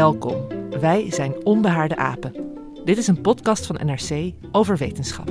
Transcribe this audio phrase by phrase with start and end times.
[0.00, 0.46] Welkom.
[0.80, 2.34] Wij zijn Onbehaarde Apen.
[2.84, 5.30] Dit is een podcast van NRC over wetenschap.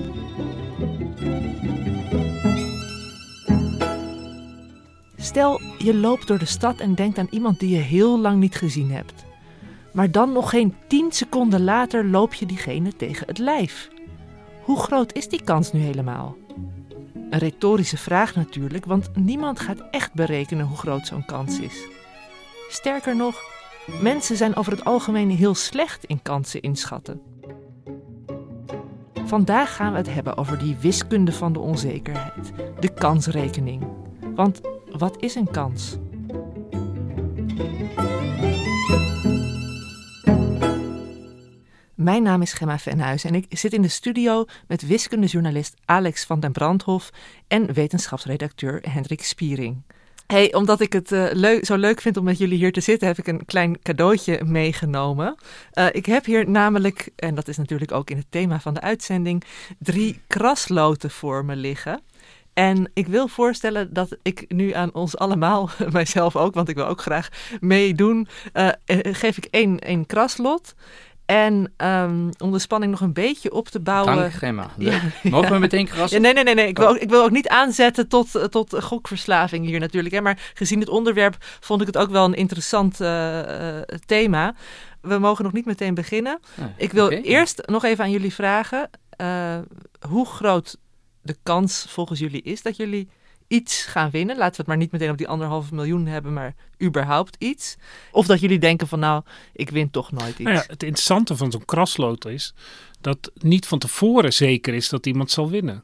[5.18, 8.56] Stel, je loopt door de stad en denkt aan iemand die je heel lang niet
[8.56, 9.26] gezien hebt.
[9.94, 13.90] Maar dan nog geen 10 seconden later loop je diegene tegen het lijf.
[14.64, 16.38] Hoe groot is die kans nu helemaal?
[17.30, 21.88] Een retorische vraag natuurlijk, want niemand gaat echt berekenen hoe groot zo'n kans is.
[22.70, 23.59] Sterker nog,
[24.02, 27.22] mensen zijn over het algemeen heel slecht in kansen inschatten.
[29.26, 33.88] Vandaag gaan we het hebben over die wiskunde van de onzekerheid, de kansrekening.
[34.36, 35.98] Want wat is een kans?
[41.96, 46.40] Mijn naam is Gemma Venhuis en ik zit in de studio met wiskundejournalist Alex van
[46.40, 47.10] den Brandhof
[47.48, 49.84] en wetenschapsredacteur Hendrik Spiering.
[50.34, 53.08] Hey, omdat ik het uh, leuk, zo leuk vind om met jullie hier te zitten,
[53.08, 55.36] heb ik een klein cadeautje meegenomen.
[55.74, 58.82] Uh, ik heb hier namelijk, en dat is natuurlijk ook in het thema van de
[58.82, 59.44] uitzending,
[59.80, 62.02] drie krasloten voor me liggen.
[62.54, 66.88] En ik wil voorstellen dat ik nu aan ons allemaal, mijzelf ook, want ik wil
[66.88, 67.30] ook graag
[67.60, 68.70] meedoen, uh,
[69.12, 70.76] geef ik één, één kraslot.
[71.30, 74.16] En um, om de spanning nog een beetje op te bouwen.
[74.16, 74.70] Dank, Gemma.
[74.78, 76.22] Ja, Mogen we meteen krassen?
[76.22, 76.56] Ja, nee, nee, nee.
[76.56, 76.68] nee.
[76.68, 80.16] Ik, wil ook, ik wil ook niet aanzetten tot, tot gokverslaving hier natuurlijk.
[80.16, 80.22] Hè.
[80.22, 83.40] Maar gezien het onderwerp vond ik het ook wel een interessant uh,
[84.06, 84.56] thema.
[85.02, 86.40] We mogen nog niet meteen beginnen.
[86.60, 87.22] Ah, ik wil okay.
[87.22, 88.90] eerst nog even aan jullie vragen.
[89.22, 89.58] Uh,
[90.10, 90.78] hoe groot
[91.22, 93.10] de kans volgens jullie is dat jullie
[93.50, 94.38] iets gaan winnen.
[94.38, 97.76] Laten we het maar niet meteen op die anderhalve miljoen hebben, maar überhaupt iets.
[98.12, 99.24] Of dat jullie denken van nou,
[99.54, 100.40] ik win toch nooit iets.
[100.40, 102.54] Nou ja, het interessante van zo'n krasloot is
[103.02, 105.84] dat niet van tevoren zeker is dat iemand zal winnen.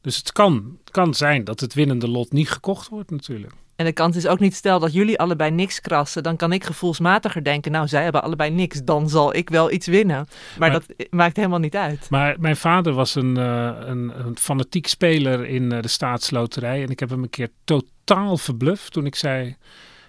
[0.00, 3.52] Dus het kan, kan zijn dat het winnende lot niet gekocht wordt natuurlijk.
[3.76, 6.64] En de kans is ook niet, stel dat jullie allebei niks krassen, dan kan ik
[6.64, 10.16] gevoelsmatiger denken, nou zij hebben allebei niks, dan zal ik wel iets winnen.
[10.16, 12.06] Maar, maar dat maakt helemaal niet uit.
[12.10, 16.90] Maar mijn vader was een, uh, een, een, fanatiek speler in uh, de staatsloterij en
[16.90, 19.56] ik heb hem een keer totaal verbluft toen ik zei,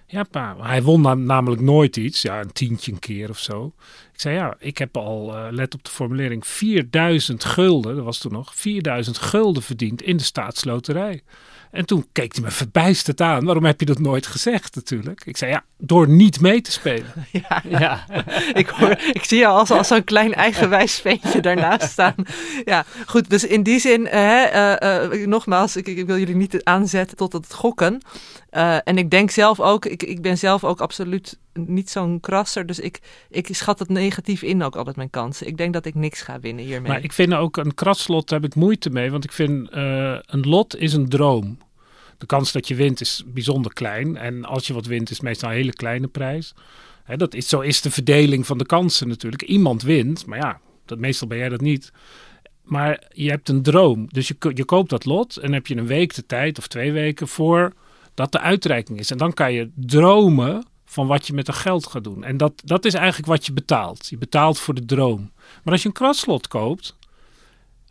[0.08, 3.74] ja pa, hij won na namelijk nooit iets, ja een tientje een keer of zo.
[4.14, 8.18] Ik zei ja, ik heb al, uh, let op de formulering, 4000 gulden, dat was
[8.18, 11.24] toen nog, 4000 gulden verdiend in de staatsloterij.
[11.72, 13.46] En toen keek hij me verbijsterd aan.
[13.46, 15.26] Waarom heb je dat nooit gezegd natuurlijk?
[15.26, 17.14] Ik zei ja, door niet mee te spelen.
[17.50, 18.06] Ja, ja.
[18.54, 22.16] ik, hoor, ik zie je als, als zo'n klein eigenwijs ventje daarnaast staan.
[22.66, 23.30] Ja, goed.
[23.30, 24.76] Dus in die zin, uh, uh,
[25.12, 28.02] uh, nogmaals, ik, ik, wil jullie niet aanzetten tot het gokken.
[28.84, 32.66] en ik denk zelf ook, ik, ik ben zelf ook absoluut niet zo'n krasser.
[32.66, 33.00] Dus ik,
[33.30, 35.48] ik schat het negatief in ook altijd mijn kansen.
[35.48, 36.92] Ik denk dat ik niks ga winnen hiermee.
[36.92, 39.12] Maar ik vind ook een kraslot, daar heb ik moeite mee.
[39.12, 41.58] Want ik vind een lot is een droom.
[42.18, 44.18] De kans dat je wint is bijzonder klein.
[44.18, 46.54] En als je wat wint, is het meestal een hele kleine prijs.
[47.04, 49.42] Hè, dat is, zo is de verdeling van de kansen natuurlijk.
[49.42, 51.92] Iemand wint, maar ja, dat, meestal ben jij dat niet.
[52.64, 54.08] Maar je hebt een droom.
[54.10, 56.92] Dus je, je koopt dat lot en heb je een week de tijd of twee
[56.92, 57.74] weken voor
[58.14, 59.12] dat de uitreiking is.
[59.12, 62.24] En dan kan je dromen van wat je met dat geld gaat doen.
[62.24, 64.08] En dat, dat is eigenlijk wat je betaalt.
[64.08, 65.32] Je betaalt voor de droom.
[65.64, 66.96] Maar als je een kraslot koopt,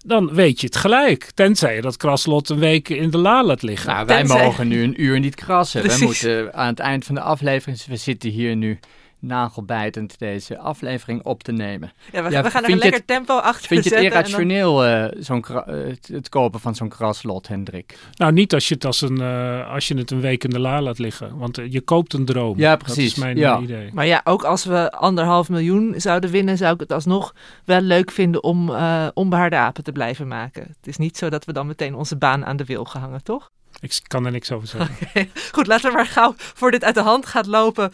[0.07, 1.31] dan weet je het gelijk.
[1.35, 3.93] Tenzij je dat kraslot een week in de la laat liggen.
[3.93, 4.45] Nou, wij Tenzij...
[4.45, 5.81] mogen nu een uur niet krassen.
[5.81, 6.21] Precies.
[6.23, 8.79] We moeten aan het eind van de aflevering, we zitten hier nu
[9.19, 11.93] nagelbijtend deze aflevering op te nemen.
[12.13, 14.77] Ja, we, ja, we gaan er een lekker het, tempo achter Vind je het irrationeel,
[14.77, 14.89] dan...
[14.89, 17.99] uh, zo'n uh, het kopen van zo'n kraslot, Hendrik?
[18.15, 20.59] Nou, niet als je het, als een, uh, als je het een week in de
[20.59, 21.39] la laat liggen.
[21.39, 22.59] Want je koopt een droom.
[22.59, 22.97] Ja, precies.
[22.97, 23.59] Dat is mijn ja.
[23.59, 23.91] idee.
[23.93, 28.11] Maar ja, ook als we anderhalf miljoen zouden winnen, zou ik het alsnog wel leuk
[28.11, 28.71] vinden om
[29.15, 30.63] onbehaarde apen te blijven maken.
[30.63, 33.51] Het is niet zo dat we dan meteen onze baan aan de wil gehangen, toch?
[33.81, 35.07] Ik kan er niks over zeggen.
[35.09, 35.31] Okay.
[35.53, 37.93] Goed, laten we maar gauw, voor dit uit de hand gaat lopen,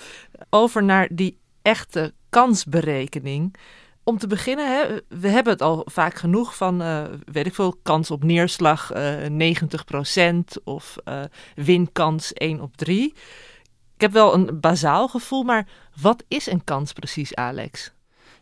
[0.50, 3.56] over naar die echte kansberekening.
[4.04, 7.78] Om te beginnen, hè, we hebben het al vaak genoeg van, uh, weet ik veel,
[7.82, 11.22] kans op neerslag uh, 90% of uh,
[11.54, 13.14] winkans 1 op 3.
[13.94, 15.68] Ik heb wel een bazaal gevoel, maar
[16.00, 17.92] wat is een kans precies, Alex?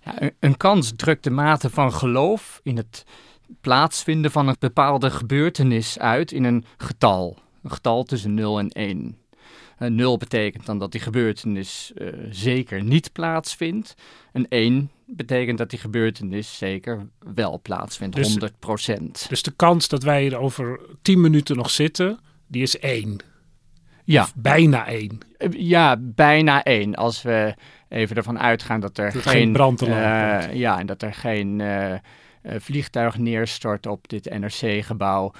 [0.04, 3.04] Ja, een, een kans drukt de mate van geloof in het
[3.60, 7.38] plaatsvinden van een bepaalde gebeurtenis uit in een getal.
[7.62, 9.16] Een getal tussen 0 en 1.
[9.78, 13.94] nul betekent dan dat die gebeurtenis uh, zeker niet plaatsvindt.
[14.32, 19.28] En 1 betekent dat die gebeurtenis zeker wel plaatsvindt, dus, 100%.
[19.28, 23.18] Dus de kans dat wij er over 10 minuten nog zitten, die is 1.
[24.04, 24.28] Ja.
[24.34, 25.18] bijna 1.
[25.50, 26.94] Ja, bijna 1.
[26.94, 27.54] Als we
[27.88, 31.58] even ervan uitgaan dat er dat geen, geen brand uh, Ja, en dat er geen
[31.58, 31.94] uh,
[32.44, 35.32] vliegtuig neerstort op dit NRC-gebouw.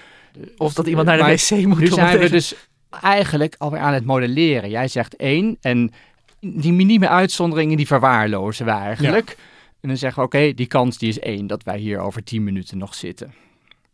[0.56, 1.78] Of dat iemand naar de wc moet.
[1.78, 2.54] Nu zijn we dus
[2.90, 4.70] eigenlijk alweer aan het modelleren.
[4.70, 5.92] Jij zegt 1 en
[6.40, 9.28] die minieme uitzonderingen die verwaarlozen we eigenlijk.
[9.28, 9.34] Ja.
[9.80, 12.44] En dan zeggen we, oké, die kans die is één dat wij hier over 10
[12.44, 13.34] minuten nog zitten.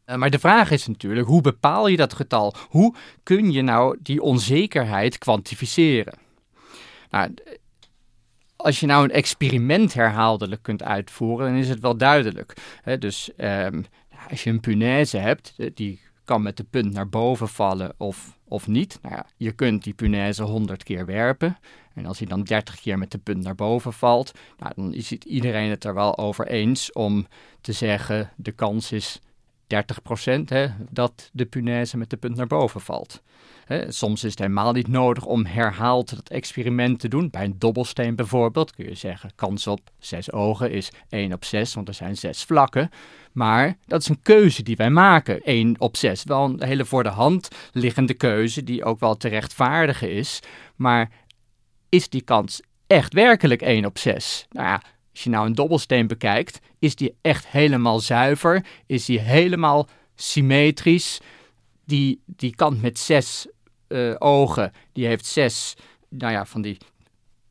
[0.06, 2.54] Uh, maar de vraag is natuurlijk, hoe bepaal je dat getal?
[2.68, 6.14] Hoe kun je nou die onzekerheid kwantificeren?
[7.10, 7.34] Nou,
[8.66, 12.52] als je nou een experiment herhaaldelijk kunt uitvoeren, dan is het wel duidelijk.
[12.98, 13.84] Dus um,
[14.30, 18.66] als je een punaise hebt, die kan met de punt naar boven vallen of, of
[18.66, 18.98] niet.
[19.02, 21.58] Nou ja, je kunt die punaise 100 keer werpen.
[21.94, 25.12] En als hij dan 30 keer met de punt naar boven valt, nou, dan is
[25.12, 27.26] iedereen het er wel over eens om
[27.60, 29.20] te zeggen: de kans is
[29.62, 33.22] 30% hè, dat de punaise met de punt naar boven valt.
[33.88, 37.30] Soms is het helemaal niet nodig om herhaald dat experiment te doen.
[37.30, 41.74] Bij een dobbelsteen bijvoorbeeld kun je zeggen: kans op zes ogen is 1 op 6,
[41.74, 42.90] want er zijn zes vlakken.
[43.32, 45.42] Maar dat is een keuze die wij maken.
[45.42, 46.24] 1 op 6.
[46.24, 50.40] Wel een hele voor de hand liggende keuze die ook wel te rechtvaardigen is.
[50.76, 51.10] Maar
[51.88, 54.46] is die kans echt werkelijk 1 op 6?
[54.50, 58.66] Nou ja, als je nou een dobbelsteen bekijkt, is die echt helemaal zuiver?
[58.86, 61.20] Is die helemaal symmetrisch?
[61.84, 63.46] Die, die kant met zes
[63.88, 65.74] uh, ogen, die heeft zes,
[66.08, 66.78] nou ja, van die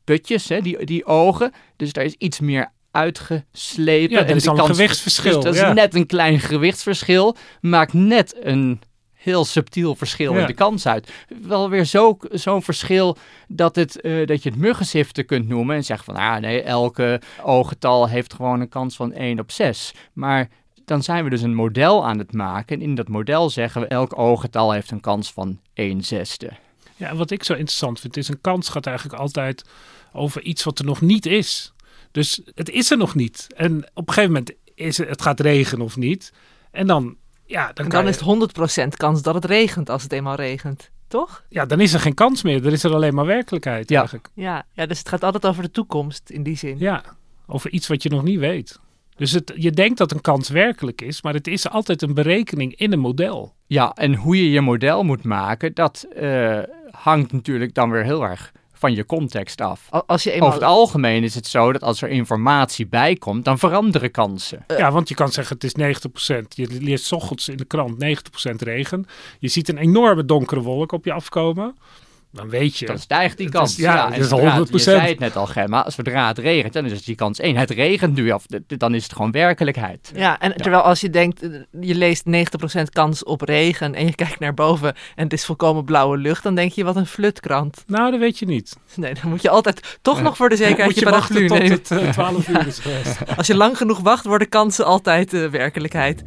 [0.04, 1.52] putjes, hè, die, die ogen.
[1.76, 4.16] Dus daar is iets meer uitgeslepen.
[4.16, 5.40] Ja, er is al een gewichtsverschil.
[5.40, 7.36] Dus dat is net een klein gewichtsverschil.
[7.60, 8.80] Maakt net een
[9.12, 10.40] heel subtiel verschil ja.
[10.40, 11.12] in de kans uit.
[11.42, 13.16] Wel weer zo'n zo verschil
[13.48, 17.20] dat, het, uh, dat je het muggenzifte kunt noemen en zegt van, ah nee, elke
[17.42, 19.94] ooggetal heeft gewoon een kans van 1 op 6.
[20.12, 20.48] Maar
[20.86, 22.76] dan zijn we dus een model aan het maken.
[22.76, 26.50] En in dat model zeggen we, elk ooggetal heeft een kans van 1 zesde.
[26.96, 29.64] Ja, en wat ik zo interessant vind, is een kans gaat eigenlijk altijd
[30.12, 31.72] over iets wat er nog niet is.
[32.10, 33.46] Dus het is er nog niet.
[33.56, 36.32] En op een gegeven moment is het, het gaat regenen of niet.
[36.70, 40.02] En dan, ja, dan, en dan je, is het 100% kans dat het regent als
[40.02, 40.90] het eenmaal regent.
[41.08, 41.44] Toch?
[41.48, 42.62] Ja, dan is er geen kans meer.
[42.62, 43.98] Dan is er alleen maar werkelijkheid ja.
[43.98, 44.28] eigenlijk.
[44.34, 46.78] Ja, ja, dus het gaat altijd over de toekomst in die zin.
[46.78, 47.04] Ja,
[47.46, 48.78] over iets wat je nog niet weet.
[49.16, 52.76] Dus het, je denkt dat een kans werkelijk is, maar het is altijd een berekening
[52.76, 53.54] in een model.
[53.66, 56.58] Ja, en hoe je je model moet maken, dat uh,
[56.90, 59.88] hangt natuurlijk dan weer heel erg van je context af.
[60.06, 60.48] Als je eenmaal...
[60.48, 64.64] Over het algemeen is het zo dat als er informatie bij komt, dan veranderen kansen.
[64.68, 66.00] Uh, ja, want je kan zeggen het is
[66.34, 66.42] 90%.
[66.48, 69.06] Je leest ochtends in de krant 90% regen.
[69.38, 71.76] Je ziet een enorme donkere wolk op je afkomen.
[72.36, 72.86] Dan weet je.
[72.86, 73.70] Dan stijgt die kans.
[73.70, 74.28] Is, ja, is 100%.
[74.28, 75.90] Het, je zei het net al, Gemma.
[75.90, 77.56] Zodra het regent, dan is het die kans één.
[77.56, 78.46] Het regent nu af.
[78.66, 80.12] Dan is het gewoon werkelijkheid.
[80.14, 80.56] Ja, en ja.
[80.56, 81.40] terwijl als je denkt,
[81.80, 82.30] je leest 90%
[82.92, 86.54] kans op regen en je kijkt naar boven en het is volkomen blauwe lucht, dan
[86.54, 87.84] denk je wat een flutkrant.
[87.86, 88.76] Nou, dat weet je niet.
[88.94, 91.82] Nee, dan moet je altijd toch nog voor de zekerheid je, je paraplu nemen.
[91.82, 93.18] tot het uh, 12 uur is geweest.
[93.36, 96.22] Als je lang genoeg wacht, worden kansen altijd uh, werkelijkheid.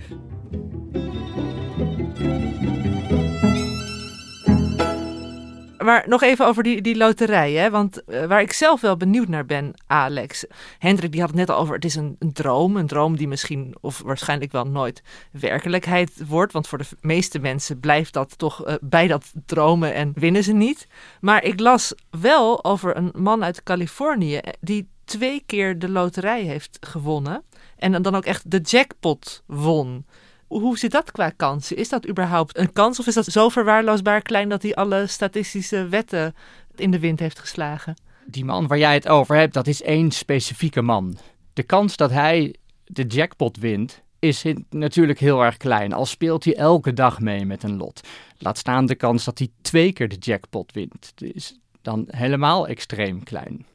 [5.83, 7.53] Maar nog even over die, die loterij.
[7.53, 7.69] Hè?
[7.69, 10.45] Want uh, waar ik zelf wel benieuwd naar ben, Alex.
[10.79, 12.77] Hendrik die had het net al over, het is een, een, droom.
[12.77, 16.53] Een droom die misschien of waarschijnlijk wel nooit werkelijkheid wordt.
[16.53, 20.53] Want voor de meeste mensen blijft dat toch uh, bij dat dromen en winnen ze
[20.53, 20.87] niet.
[21.21, 26.77] Maar ik las wel over een man uit Californië die twee keer de loterij heeft
[26.81, 27.43] gewonnen.
[27.77, 30.05] En dan ook echt de jackpot won.
[30.49, 31.77] Hoe zit dat qua kansen?
[31.77, 35.87] Is dat überhaupt een kans of is dat zo verwaarloosbaar klein dat hij alle statistische
[35.87, 36.35] wetten
[36.75, 37.95] in de wind heeft geslagen?
[38.25, 41.17] Die man waar jij het over hebt, dat is één specifieke man.
[41.53, 45.93] De kans dat hij de jackpot wint, is natuurlijk heel erg klein.
[45.93, 48.07] Al speelt hij elke dag mee met een lot.
[48.37, 51.13] Laat staan de kans dat hij twee keer de jackpot wint.
[51.17, 53.65] Is dan helemaal extreem klein.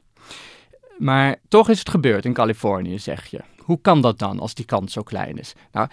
[0.99, 3.40] Maar toch is het gebeurd in Californië, zeg je.
[3.59, 5.52] Hoe kan dat dan als die kans zo klein is?
[5.73, 5.88] Nou,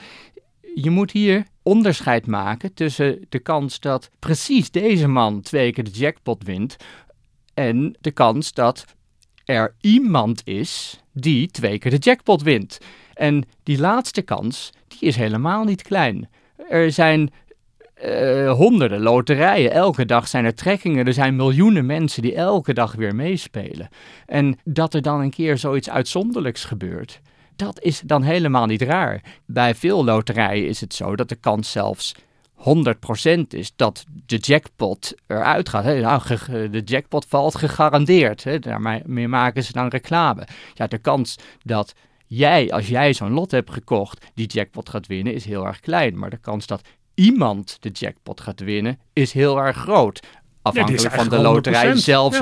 [0.75, 5.89] je moet hier onderscheid maken tussen de kans dat precies deze man twee keer de
[5.89, 6.77] jackpot wint
[7.53, 8.85] en de kans dat
[9.45, 12.79] er iemand is die twee keer de jackpot wint.
[13.13, 16.29] En die laatste kans, die is helemaal niet klein.
[16.69, 17.31] Er zijn
[18.05, 19.71] uh, honderden loterijen.
[19.71, 21.05] Elke dag zijn er trekkingen.
[21.05, 23.89] Er zijn miljoenen mensen die elke dag weer meespelen.
[24.25, 27.21] En dat er dan een keer zoiets uitzonderlijks gebeurt,
[27.65, 29.21] dat is dan helemaal niet raar.
[29.45, 32.15] Bij veel loterijen is het zo dat de kans zelfs
[32.55, 32.63] 100%
[33.49, 35.83] is dat de jackpot eruit gaat.
[35.83, 35.99] Hè?
[35.99, 36.21] Nou,
[36.69, 38.43] de jackpot valt gegarandeerd.
[38.43, 38.59] Hè?
[38.59, 40.47] Daarmee maken ze dan reclame.
[40.73, 41.93] Ja, de kans dat
[42.27, 46.19] jij, als jij zo'n lot hebt gekocht, die jackpot gaat winnen, is heel erg klein.
[46.19, 46.81] Maar de kans dat
[47.13, 50.19] iemand de jackpot gaat winnen, is heel erg groot.
[50.61, 52.41] Afhankelijk van de loterij zelfs 100%.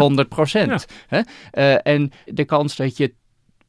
[1.07, 1.21] Hè?
[1.53, 3.13] Uh, en de kans dat je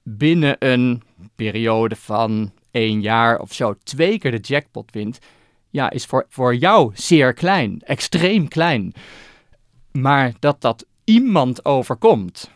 [0.02, 1.02] binnen een
[1.44, 5.18] periode van één jaar of zo twee keer de jackpot wint,
[5.70, 8.92] ja, is voor, voor jou zeer klein, extreem klein.
[9.92, 12.50] Maar dat dat iemand overkomt.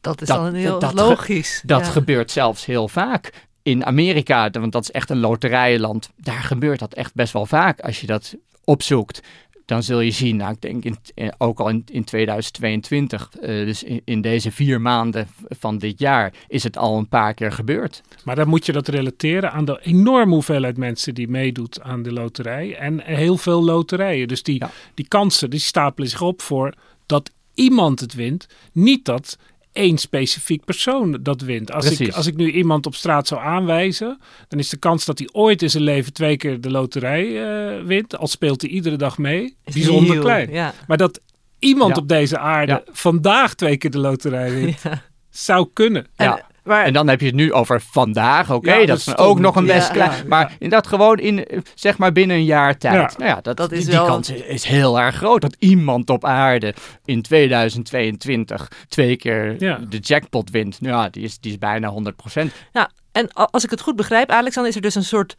[0.00, 1.62] Dat is dan heel dat, logisch.
[1.66, 3.48] dat gebeurt zelfs heel vaak.
[3.62, 7.80] In Amerika, want dat is echt een loterijenland, daar gebeurt dat echt best wel vaak
[7.80, 9.20] als je dat opzoekt
[9.64, 10.96] dan zul je zien, nou, ik denk in,
[11.38, 15.98] ook al in, in 2022, uh, eh, dus in, in, deze vier maanden van dit
[15.98, 18.02] jaar, is het al een paar keer gebeurd.
[18.24, 22.12] Maar dan moet je dat relateren aan de enorme hoeveelheid mensen die meedoet aan de
[22.12, 24.28] loterij en heel veel loterijen.
[24.28, 24.62] Dus die,
[24.94, 26.74] die kansen, die stapelen zich op voor
[27.06, 28.46] dat iemand het wint.
[28.72, 29.38] Niet dat
[29.74, 31.72] één specifiek persoon dat wint.
[31.72, 35.18] Als ik, als ik nu iemand op straat zou aanwijzen, dan is de kans dat
[35.18, 38.96] hij ooit in zijn leven twee keer de loterij uh, wint, al speelt hij iedere
[38.96, 40.72] dag mee, bijzonder klein.
[40.86, 41.20] Maar dat
[41.58, 44.82] iemand op deze aarde vandaag twee keer de loterij wint,
[45.30, 46.06] zou kunnen.
[46.64, 46.84] Ja.
[46.84, 48.50] En dan heb je het nu over vandaag.
[48.50, 50.28] Oké, dat, is ook nog een best klein.
[50.28, 53.18] maar in dat gewoon in, zeg maar binnen een jaar tijd.
[53.18, 54.06] Nou ja, dat, dat is die, wel...
[54.06, 55.40] kans is, heel erg groot.
[55.40, 60.80] Dat iemand op aarde in 2022 twee keer de jackpot wint.
[60.80, 61.92] Nou ja, die is, die is bijna
[62.42, 62.46] 100%.
[62.72, 65.36] Ja, en als ik het goed begrijp, Alexander, is er dus een soort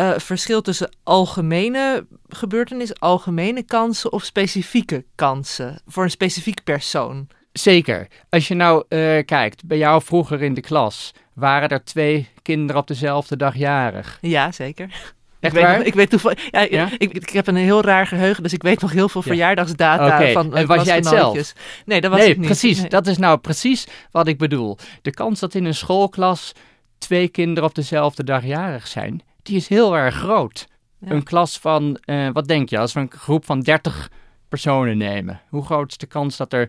[0.00, 7.28] uh, verschil tussen algemene gebeurtenissen, algemene kansen of specifieke kansen voor een specifiek persoon.
[7.58, 8.06] Zeker.
[8.28, 12.80] Als je nou uh, kijkt, bij jou vroeger in de klas, waren er twee kinderen
[12.80, 14.18] op dezelfde dag jarig?
[14.20, 15.14] Ja, zeker.
[15.40, 16.50] Echt ik, weet, ik weet toevallig.
[16.50, 16.88] Ja, ja?
[16.98, 20.32] Ik, ik, heb een heel raar geheugen, dus ik weet nog heel veel verjaardagsdata okay.
[20.32, 20.56] van.
[20.56, 21.52] En was jij het zelf?
[21.84, 22.46] Nee, dat was nee, ik niet.
[22.46, 24.78] Precies, dat is nou precies wat ik bedoel.
[25.02, 26.52] De kans dat in een schoolklas
[26.98, 30.66] twee kinderen op dezelfde dag jarig zijn, die is heel erg groot.
[31.00, 34.10] Een klas van, uh, wat denk je, als we een groep van 30
[34.48, 36.68] personen nemen, hoe groot is de kans dat er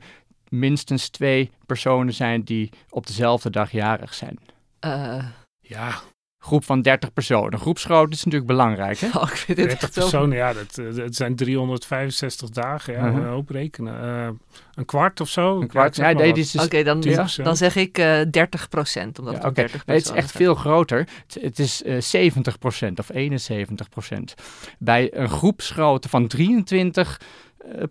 [0.50, 4.40] minstens twee personen zijn die op dezelfde dag jarig zijn.
[4.86, 5.26] Uh,
[5.60, 6.00] ja.
[6.42, 7.60] Groep van 30 personen.
[7.60, 9.00] Groepsgrootte is natuurlijk belangrijk.
[9.00, 9.08] Hè?
[9.20, 12.94] Oh, ik vind 30 personen, ja, dat, eh, dat zijn 365 dagen.
[12.94, 13.28] Ja, uh -huh.
[13.28, 14.04] hoop rekenen.
[14.04, 14.30] Uh,
[14.74, 15.62] een kwart of zo.
[15.62, 17.28] Een kwart, ja, nee, is dus Oké, dan, ja.
[17.44, 19.20] dan zeg ik uh, 30 procent.
[19.20, 19.54] Omdat ja, okay.
[19.54, 21.08] 30 nee, het is echt veel groter.
[21.28, 24.34] Het, het is uh, 70 procent of 71 procent.
[24.78, 27.22] Bij een groepsgrootte van 23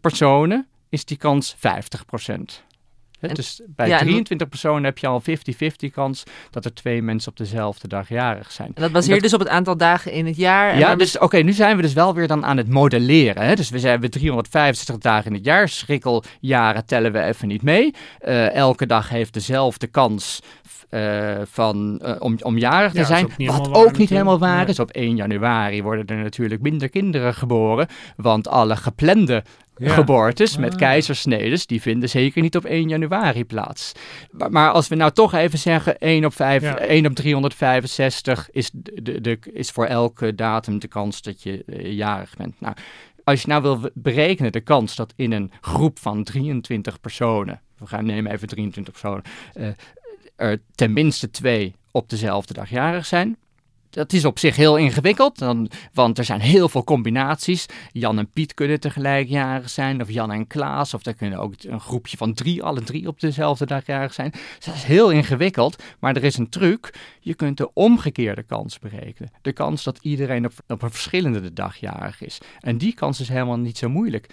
[0.00, 1.58] personen is die kans 50%.
[3.18, 7.36] He, dus bij 23 personen heb je al 50-50 kans dat er twee mensen op
[7.36, 8.70] dezelfde dag jarig zijn.
[8.74, 10.78] En dat baseert dus op het aantal dagen in het jaar.
[10.78, 13.42] ja, dus oké, nu zijn we dus wel weer dan aan het modelleren.
[13.42, 13.54] Hè?
[13.54, 15.68] Dus we zijn 365 dagen in het jaar.
[15.68, 17.94] Schrikkeljaren tellen we even niet mee.
[18.20, 20.40] Uh, elke dag heeft dezelfde kans
[20.90, 23.32] uh, van, uh, om, om jarig te ja, zijn.
[23.36, 24.78] Wat ook niet helemaal waar is.
[24.78, 27.88] Op 1 januari worden er natuurlijk minder kinderen geboren.
[28.16, 29.42] Want alle geplande
[29.78, 29.92] ja.
[29.92, 30.78] geboortes met ah.
[30.78, 33.92] keizersnedes, die vinden zeker niet op 1 januari plaats.
[34.30, 36.78] Maar, maar, als we nou toch even zeggen, 1 op, 5, ja.
[36.78, 41.92] 1 op 365 is, de, de, is voor elke datum de kans dat je uh,
[41.92, 42.60] jarig bent.
[42.60, 42.74] Nou,
[43.24, 47.86] als je nou wil berekenen de kans dat in een groep van 23 personen, we
[47.86, 49.22] gaan nemen even 23 personen,
[49.54, 49.68] uh,
[50.36, 53.36] er tenminste twee op dezelfde dag jarig zijn,
[53.90, 55.44] dat is op zich heel ingewikkeld,
[55.92, 57.66] want er zijn heel veel combinaties.
[57.92, 61.54] Jan en Piet kunnen tegelijk jarig zijn, of Jan en Klaas, of er kunnen ook
[61.58, 64.30] een groepje van drie, alle drie op dezelfde dag jarig zijn.
[64.30, 66.94] Dus dat is heel ingewikkeld, maar er is een truc.
[67.20, 69.32] Je kunt de omgekeerde kans berekenen.
[69.42, 72.38] De kans dat iedereen op, op een verschillende dag jarig is.
[72.60, 74.26] En die kans is helemaal niet zo moeilijk.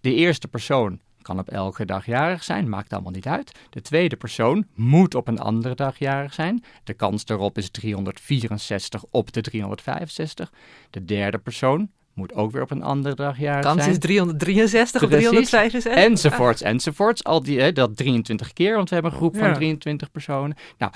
[0.00, 3.52] De eerste persoon kan op elke dag jarig zijn, maakt allemaal niet uit.
[3.70, 6.64] De tweede persoon moet op een andere dag jarig zijn.
[6.84, 10.52] De kans daarop is 364 op de 365.
[10.90, 13.76] De derde persoon moet ook weer op een andere dag jarig zijn.
[13.76, 15.94] Kans is 363 of 365.
[15.94, 17.24] Enzovoorts, enzovoorts.
[17.24, 20.56] Al die, hè, dat 23 keer, want we hebben een groep van 23 personen.
[20.78, 20.92] Nou,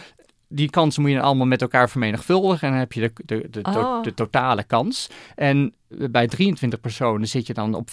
[0.55, 2.67] die kansen moet je allemaal met elkaar vermenigvuldigen.
[2.67, 4.03] En dan heb je de, de, de, oh.
[4.03, 5.11] de, totale kans.
[5.35, 7.93] En bij 23 personen zit je dan op 50%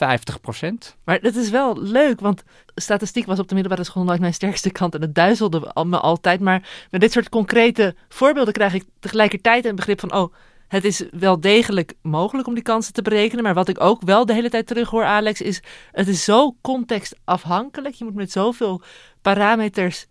[1.04, 2.44] Maar dat is wel leuk, want
[2.76, 4.96] statistiek was op de middelbare school nooit mijn sterkste kant.
[4.96, 6.40] En het duizelde me altijd.
[6.40, 10.14] Maar met dit soort concrete voorbeelden krijg ik tegelijkertijd een begrip van...
[10.14, 10.34] oh,
[10.68, 13.44] het is wel degelijk mogelijk om die kansen te berekenen.
[13.44, 15.62] Maar wat ik ook wel de hele tijd terug hoor, Alex, is...
[15.92, 17.96] het is zo contextafhankelijk.
[17.96, 18.82] Je moet met zoveel
[19.22, 20.08] parameters...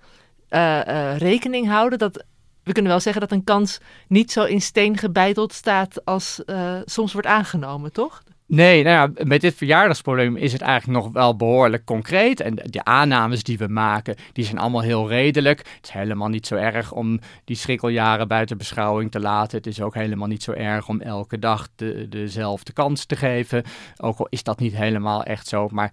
[0.51, 2.25] Uh, uh, rekening houden dat
[2.65, 6.75] we kunnen wel zeggen dat een kans niet zo in steen gebeiteld staat als uh,
[6.85, 8.23] soms wordt aangenomen, toch?
[8.51, 12.41] Nee, nou ja, met dit verjaardagsprobleem is het eigenlijk nog wel behoorlijk concreet.
[12.41, 15.59] En de, de aannames die we maken, die zijn allemaal heel redelijk.
[15.59, 19.59] Het is helemaal niet zo erg om die schrikkeljaren buiten beschouwing te laten.
[19.59, 23.65] Het is ook helemaal niet zo erg om elke dag de, dezelfde kans te geven.
[23.97, 25.93] Ook al is dat niet helemaal echt zo, maar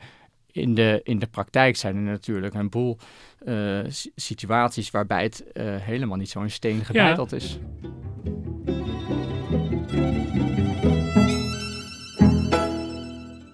[0.58, 2.98] in de, in de praktijk zijn er natuurlijk een boel
[3.46, 3.80] uh,
[4.16, 7.38] situaties waarbij het uh, helemaal niet zo in steen gebeiteld ja.
[7.38, 7.60] is.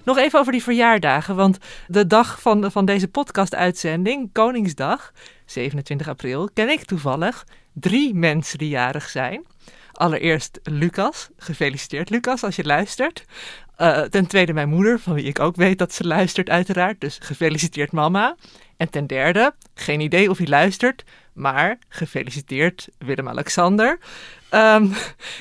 [0.06, 1.58] Nog even over die verjaardagen, want
[1.88, 5.12] de dag van, van deze podcast-uitzending, Koningsdag,
[5.46, 9.46] 27 april, ken ik toevallig drie mensen die jarig zijn.
[9.92, 11.30] Allereerst Lucas.
[11.38, 13.26] Gefeliciteerd Lucas als je luistert.
[13.78, 17.02] Uh, ten tweede mijn moeder, van wie ik ook weet dat ze luistert uiteraard.
[17.02, 18.36] Dus gefeliciteerd mama.
[18.78, 21.04] En ten derde, geen idee of hij luistert,
[21.34, 24.00] maar gefeliciteerd Willem-Alexander.
[24.52, 24.92] Um,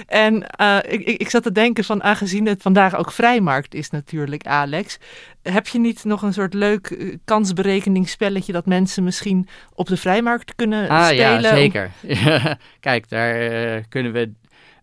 [0.06, 4.46] en uh, ik, ik, zat te denken van, aangezien het vandaag ook vrijmarkt is natuurlijk,
[4.46, 4.98] Alex.
[5.42, 10.54] Heb je niet nog een soort leuk uh, kansberekeningsspelletje dat mensen misschien op de vrijmarkt
[10.54, 11.40] kunnen ah, spelen?
[11.40, 11.90] Ja, zeker.
[12.80, 14.32] Kijk, daar uh, kunnen we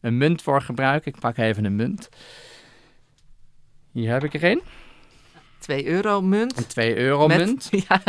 [0.02, 1.12] een munt voor gebruiken.
[1.12, 2.10] Ik pak even een munt.
[3.92, 4.62] Hier heb ik er een.
[5.60, 6.58] 2 euro munt.
[6.58, 7.70] Een 2 euro munt.
[7.88, 8.02] Ja,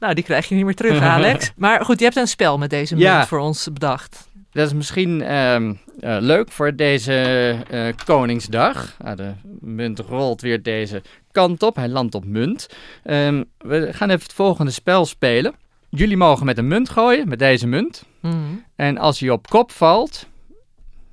[0.00, 1.52] nou, die krijg je niet meer terug, Alex.
[1.56, 4.28] maar goed, je hebt een spel met deze munt voor ons bedacht.
[4.50, 8.96] Dat is misschien um, uh, leuk voor deze uh, Koningsdag.
[8.98, 11.76] Nou, de munt rolt weer deze kant op.
[11.76, 12.66] Hij landt op munt.
[13.04, 15.54] Um, we gaan even het volgende spel spelen.
[15.88, 18.04] Jullie mogen met een munt gooien, met deze munt.
[18.20, 18.64] Mm.
[18.76, 20.26] En als hij op kop valt,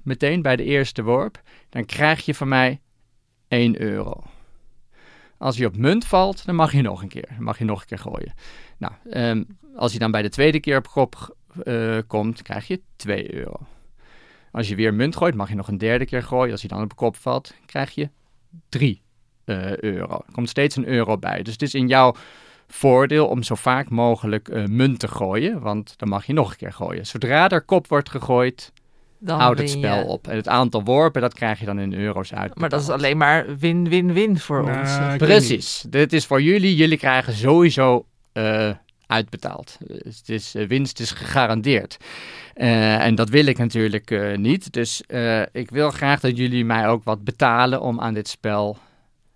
[0.03, 2.79] meteen bij de eerste worp, dan krijg je van mij
[3.55, 4.23] 1 euro.
[5.37, 7.29] Als hij op munt valt, dan mag je nog een keer.
[7.39, 8.33] Mag je nog een keer gooien.
[8.77, 12.81] Nou, um, als hij dan bij de tweede keer op kop uh, komt, krijg je
[12.95, 13.59] 2 euro.
[14.51, 16.51] Als je weer munt gooit, mag je nog een derde keer gooien.
[16.51, 18.09] Als hij dan op kop valt, krijg je
[18.69, 19.01] 3
[19.45, 20.23] uh, eh, euro.
[20.27, 21.43] Er komt steeds een euro bij.
[21.43, 22.15] Dus het is in jouw
[22.67, 26.57] voordeel om zo vaak mogelijk uh, munt te gooien, want dan mag je nog een
[26.57, 27.05] keer gooien.
[27.05, 28.73] Zodra er kop wordt gegooid,
[29.19, 30.05] dan houdt het spel je.
[30.05, 30.27] op.
[30.27, 32.59] En het aantal worpen, dat krijg je dan in euro's uit.
[32.59, 35.17] Maar dat is alleen maar win-win-win voor nou, ons.
[35.17, 35.85] Precies.
[35.89, 36.75] Dit is voor jullie.
[36.75, 38.69] Jullie krijgen sowieso uh,
[39.07, 39.77] uitbetaald.
[39.79, 41.97] Dus het is, uh, winst is gegarandeerd.
[42.55, 44.73] Uh, en dat wil ik natuurlijk niet.
[44.73, 45.03] Dus
[45.51, 48.77] ik wil graag dat jullie mij ook wat betalen om aan dit spel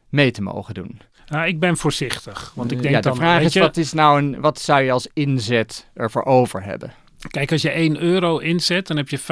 [0.09, 1.01] mee te mogen doen.
[1.29, 2.51] Nou, ik ben voorzichtig.
[2.55, 4.81] Want ik denk ja, de dan, vraag is, je, wat, is nou een, wat zou
[4.81, 6.93] je als inzet ervoor over hebben?
[7.27, 9.23] Kijk, als je 1 euro inzet, dan heb je 50%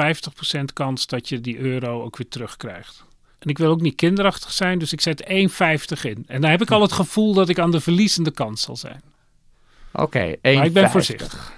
[0.72, 3.04] kans dat je die euro ook weer terugkrijgt.
[3.38, 6.24] En ik wil ook niet kinderachtig zijn, dus ik zet 1,50 in.
[6.26, 9.02] En dan heb ik al het gevoel dat ik aan de verliezende kant zal zijn.
[9.92, 10.40] Oké, okay, 1,50.
[10.40, 11.52] Maar ik ben voorzichtig.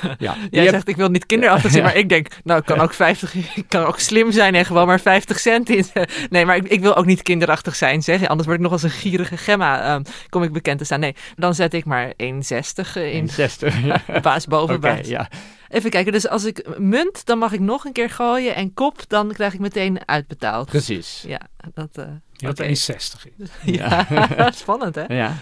[0.18, 0.36] Ja.
[0.50, 0.74] Jij hebt...
[0.74, 3.64] zegt, ik wil niet kinderachtig zijn, maar ik denk, nou, ik kan ook 50, ik
[3.68, 5.86] kan ook slim zijn en gewoon maar 50 cent in.
[6.30, 8.26] Nee, maar ik, ik wil ook niet kinderachtig zijn, zeg.
[8.26, 11.00] Anders word ik nog als een gierige gemma, um, kom ik bekend te staan.
[11.00, 13.28] Nee, dan zet ik maar 1,60 in.
[13.30, 14.20] 1,60, ja.
[14.22, 15.08] Baas boven okay, baas.
[15.08, 15.28] Ja.
[15.68, 18.54] Even kijken, dus als ik munt, dan mag ik nog een keer gooien.
[18.54, 20.68] En kop, dan krijg ik meteen uitbetaald.
[20.68, 21.24] Precies.
[21.26, 21.40] Ja,
[21.74, 21.98] dat...
[21.98, 22.76] Uh, Je had okay.
[22.76, 23.74] 1,60 in.
[23.74, 25.04] ja, spannend hè?
[25.04, 25.36] Ja.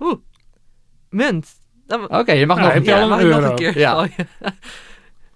[0.00, 0.18] Oeh,
[1.08, 1.46] munt.
[1.88, 3.40] Oké, okay, je mag nou, nog, heb je ja, al mag euro.
[3.40, 3.92] nog een keer ja.
[3.96, 4.10] gooien.
[4.16, 4.50] dus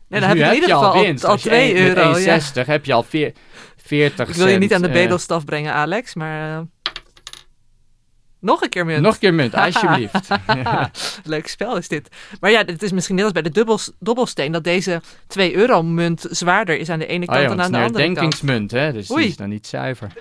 [0.08, 1.24] nee, dan heb ik in ieder al geval winst.
[1.24, 2.10] al, al 2 euro.
[2.10, 2.62] Met 1,60 ja.
[2.64, 3.06] heb je al
[3.76, 6.50] 40 Ik wil je niet aan de uh, bedelstaf brengen, Alex, maar...
[6.50, 6.60] Uh,
[8.40, 9.02] nog een keer munt.
[9.02, 10.28] Nog een keer munt, alsjeblieft.
[11.24, 12.08] Leuk spel is dit.
[12.40, 14.52] Maar ja, het is misschien net als bij de dubbels, dobbelsteen...
[14.52, 17.72] dat deze 2 euro munt zwaarder is aan de ene kant oh ja, dan aan
[17.72, 18.14] de andere kant.
[18.14, 18.92] denkingsmunt, hè?
[18.92, 19.20] Dus Oei.
[19.20, 20.12] die is dan niet zuiver.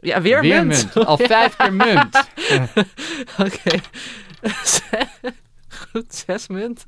[0.00, 0.94] Ja, weer, weer munt.
[0.94, 1.06] munt.
[1.06, 2.24] Al vijf keer munt.
[3.38, 3.50] Oké.
[3.54, 3.80] Okay.
[5.92, 6.86] Goed, zes munt.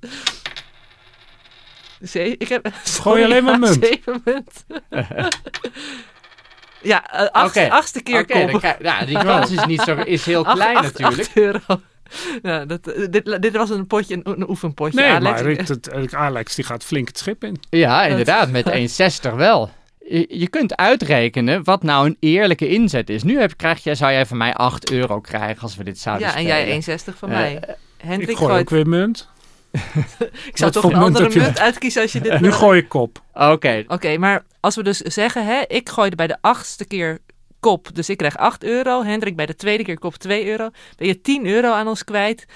[2.02, 2.72] Ze ik heb...
[3.00, 3.84] Gooi alleen maar munt.
[3.84, 4.64] Zeven munt.
[6.92, 7.68] ja, uh, acht, okay.
[7.68, 8.46] achtste keer okay.
[8.46, 11.28] Dan, ja, die kans is, niet zo, is heel klein acht, natuurlijk.
[11.28, 11.80] Acht euro.
[12.42, 15.00] Ja, dat, dit, dit was een potje, een, een oefenpotje.
[15.00, 15.68] Nee, Alex.
[15.90, 17.60] maar Alex die gaat flink het schip in.
[17.70, 18.70] Ja, inderdaad, met
[19.30, 19.70] 1,60 wel.
[20.08, 23.22] Je, je, kunt uitrekenen wat nou een eerlijke inzet is.
[23.22, 26.26] Nu heb, krijg je, zou jij van mij 8 euro krijgen als we dit zouden
[26.26, 26.56] ja, spelen.
[26.56, 27.60] en jij 1,60 van uh, mij.
[27.96, 28.60] Hendrik ik gooi gooit...
[28.60, 29.28] ook weer munt.
[30.50, 32.40] ik zou toch een andere munt, uitkiezen als je dit...
[32.40, 33.22] nu gooi ik kop.
[33.32, 33.48] Oké.
[33.48, 37.18] Oké, okay, maar als we dus zeggen, hè, ik gooide bij de achtste keer
[37.60, 39.04] kop, dus ik krijg 8 euro.
[39.04, 40.70] Hendrik bij de tweede keer kop 2 euro.
[40.96, 42.46] Ben je 10 euro aan ons kwijt.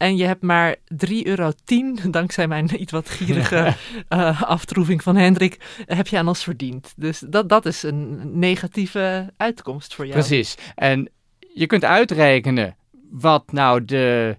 [0.00, 0.80] En je hebt maar 3,10
[1.22, 1.52] euro,
[2.10, 3.74] dankzij mijn iets wat gierige
[4.08, 6.92] uh, aftroeving van Hendrik, heb je aan ons verdiend.
[6.96, 10.18] Dus dat, dat is een negatieve uitkomst voor jou.
[10.18, 10.54] Precies.
[10.74, 11.08] En
[11.54, 12.76] je kunt uitrekenen
[13.10, 14.36] wat nou de,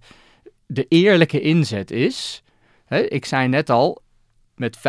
[0.65, 2.43] de eerlijke inzet is.
[2.85, 4.01] He, ik zei net al,
[4.55, 4.81] met 50%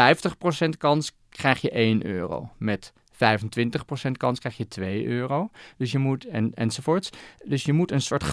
[0.78, 2.50] kans krijg je 1 euro.
[2.58, 3.16] Met 25%
[4.16, 5.50] kans krijg je 2 euro.
[5.76, 7.10] Dus je moet, en, enzovoorts.
[7.44, 8.24] Dus je moet een soort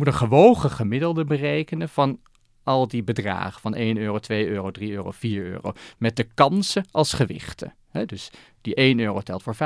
[0.00, 2.20] gewogen gemiddelde berekenen van
[2.62, 3.60] al die bedragen.
[3.60, 5.72] Van 1 euro, 2 euro, 3 euro, 4 euro.
[5.98, 7.74] Met de kansen als gewichten.
[7.90, 9.58] Hè, dus die 1 euro telt voor 50%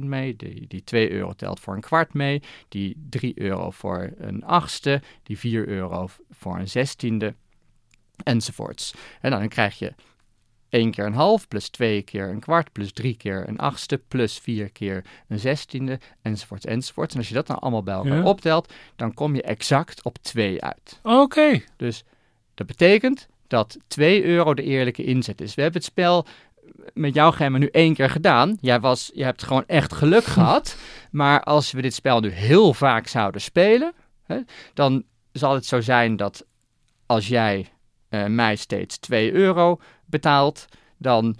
[0.00, 4.44] mee, die, die 2 euro telt voor een kwart mee, die 3 euro voor een
[4.44, 7.34] achtste, die 4 euro voor een zestiende,
[8.24, 8.94] enzovoorts.
[9.20, 9.92] En dan krijg je
[10.68, 14.38] 1 keer een half, plus 2 keer een kwart, plus 3 keer een achtste, plus
[14.38, 17.12] 4 keer een zestiende, enzovoorts, enzovoorts.
[17.12, 18.22] En als je dat dan allemaal bij elkaar Ja.
[18.24, 21.00] optelt, dan kom je exact op 2 uit.
[21.02, 21.60] Oké.
[21.76, 22.04] Dus
[22.54, 25.54] dat betekent dat 2 euro de eerlijke inzet is.
[25.54, 26.26] We hebben het spel
[26.94, 28.56] met jou, Gemma, nu één keer gedaan.
[28.60, 30.76] Jij, was, je hebt gewoon echt geluk gehad.
[31.10, 33.92] Maar als we dit spel nu heel vaak zouden spelen,
[34.24, 34.38] hè,
[34.74, 36.44] dan zal het zo zijn dat
[37.06, 37.72] als jij
[38.08, 40.66] eh, mij steeds 2 euro betaalt,
[40.96, 41.36] dan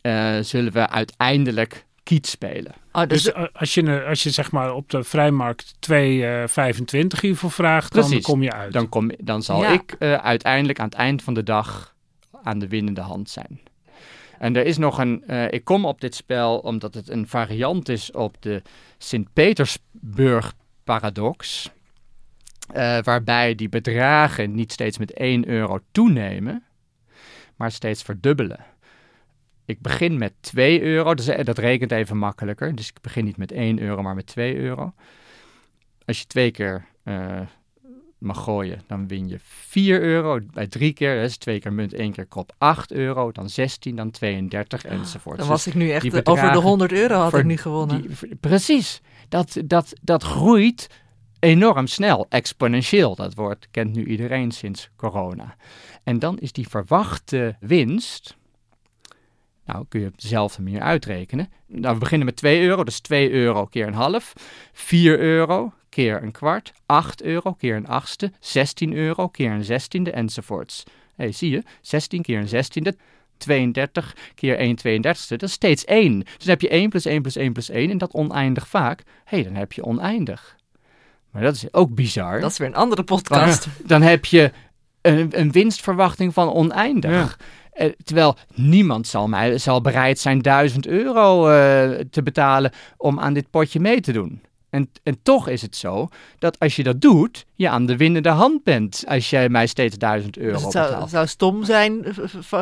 [0.00, 2.72] eh, zullen we uiteindelijk kiet spelen.
[2.92, 7.20] Oh, dus, Dus eh, als je, eh, als je zeg maar op de vrijmarkt 2,25
[7.20, 8.24] hiervoor vraagt, dan Precies.
[8.24, 8.72] kom je uit.
[8.72, 9.72] Dan, kom, dan zal Ja.
[9.72, 11.94] ik eh, uiteindelijk aan het eind van de dag
[12.42, 13.60] aan de winnende hand zijn.
[14.38, 15.24] En er is nog een.
[15.26, 18.62] eh, ik kom op dit spel omdat het een variant is op de
[18.98, 20.54] Sint-Petersburg
[20.84, 21.70] paradox.
[22.68, 26.62] eh, waarbij die bedragen niet steeds met 1 euro toenemen,
[27.58, 28.64] maar steeds verdubbelen.
[29.64, 32.74] Ik begin met 2 euro, dus, eh, dat rekent even makkelijker.
[32.74, 34.92] Dus ik begin niet met 1 euro, maar met 2 euro.
[36.04, 37.40] Als je twee keer eh,
[38.18, 40.38] mag gooien, dan win je 4 euro.
[40.52, 43.32] Bij drie keer, dat is twee keer munt, één keer kop, 8 euro.
[43.32, 45.36] Dan 16, dan 32 enzovoort.
[45.38, 47.44] dan Dus was ik nu echt eh, over de bedragen 100 euro had voor ik
[47.44, 48.02] nu gewonnen.
[48.20, 49.00] die- precies.
[49.28, 50.86] Dat, dat, dat groeit
[51.38, 53.14] enorm snel, exponentieel.
[53.14, 55.56] Dat woord kent nu iedereen sinds corona.
[56.08, 58.36] En dan is die verwachte winst,
[59.64, 61.50] nou kun je op dezelfde manier uitrekenen.
[61.66, 64.32] Nou, we beginnen met 2 euro, dus 2 euro keer een half.
[64.72, 66.72] 4 euro keer een kwart.
[66.86, 68.32] 8 euro keer een achtste.
[68.40, 70.84] 16 euro keer een zestiende enzovoorts.
[71.14, 71.62] Hé, zie je?
[71.80, 72.96] 16 keer een zestiende.
[73.36, 76.18] 32 keer 1 32ste, dat is steeds 1.
[76.18, 78.98] Dus dan heb je 1 plus 1 plus 1 plus 1 en dat oneindig vaak.
[78.98, 80.56] Hé, hey, dan heb je oneindig.
[81.30, 82.40] Maar dat is ook bizar.
[82.40, 83.66] Dat is weer een andere podcast.
[83.86, 84.52] Dan heb je
[85.08, 87.38] een, een winstverwachting van oneindig.
[87.72, 93.32] Eh, terwijl niemand zal, mij, zal bereid zijn 1000 euro eh, te betalen om aan
[93.32, 94.42] dit potje mee te doen.
[94.70, 98.28] En, en toch is het zo dat als je dat doet, je aan de winnende
[98.28, 99.04] hand bent.
[99.06, 101.10] Als jij mij steeds 1000 euro Dus het zou, betaalt.
[101.10, 102.04] zou stom zijn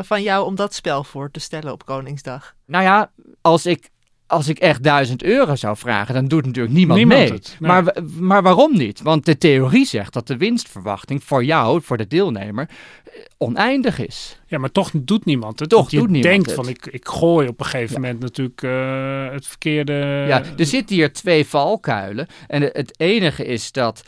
[0.03, 2.55] van jou om dat spel voor te stellen op Koningsdag.
[2.67, 3.91] Nou ja, als ik,
[4.27, 7.33] als ik echt 1000 euro zou vragen, dan doet natuurlijk niemand, Niemand mee.
[7.33, 7.71] het, nee.
[7.71, 9.03] maar, maar waarom niet?
[9.03, 12.69] Want de theorie zegt dat de winstverwachting voor jou, voor de deelnemer,
[13.05, 14.41] eh, oneindig is.
[14.47, 15.69] Ja, maar toch doet niemand het.
[15.69, 16.55] Toch je doet niemand denkt het.
[16.55, 20.25] van, ik, ik gooi op een gegeven moment natuurlijk eh, het verkeerde...
[20.29, 22.27] ja, er zitten hier twee valkuilen.
[22.47, 24.05] En het- enige is dat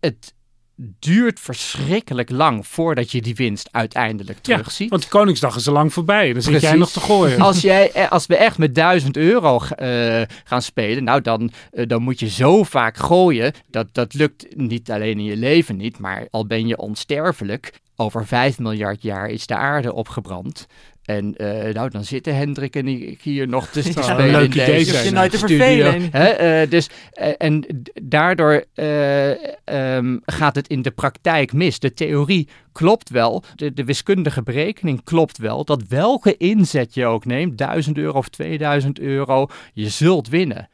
[0.00, 0.34] het
[0.76, 4.90] duurt verschrikkelijk lang voordat je die winst uiteindelijk Ja, terugziet.
[4.90, 6.32] Want de Koningsdag is al lang voorbij.
[6.32, 7.40] Dan zit jij nog te gooien.
[7.40, 11.86] Als, jij, eh, als we echt met 1000 euro eh, gaan spelen, nou dan, eh,
[11.86, 13.52] dan moet je zo vaak gooien.
[13.70, 17.72] Dat, dat lukt niet alleen in je leven niet, maar al ben je onsterfelijk.
[17.96, 20.66] Over 5 miljard jaar is de aarde opgebrand.
[21.04, 24.50] En eh, nou, dan zitten Hendrik en ik hier nog te, een spelen leuk in
[24.62, 25.04] idee deze zijn.
[25.04, 25.56] Je nooit te studio.
[25.56, 26.08] vervelen.
[26.10, 29.30] Hè, eh, dus, eh, en daardoor eh,
[29.64, 31.78] ehm, gaat het in de praktijk mis.
[31.78, 37.24] De theorie klopt wel, de, de wiskundige berekening klopt wel, dat welke inzet je ook
[37.24, 40.68] neemt, 1000 euro of 2000 euro, je zult winnen.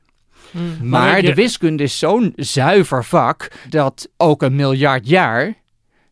[0.50, 0.76] Hmm.
[0.80, 5.54] Maar Maar je- de wiskunde is zo'n zuiver vak dat ook een miljard jaar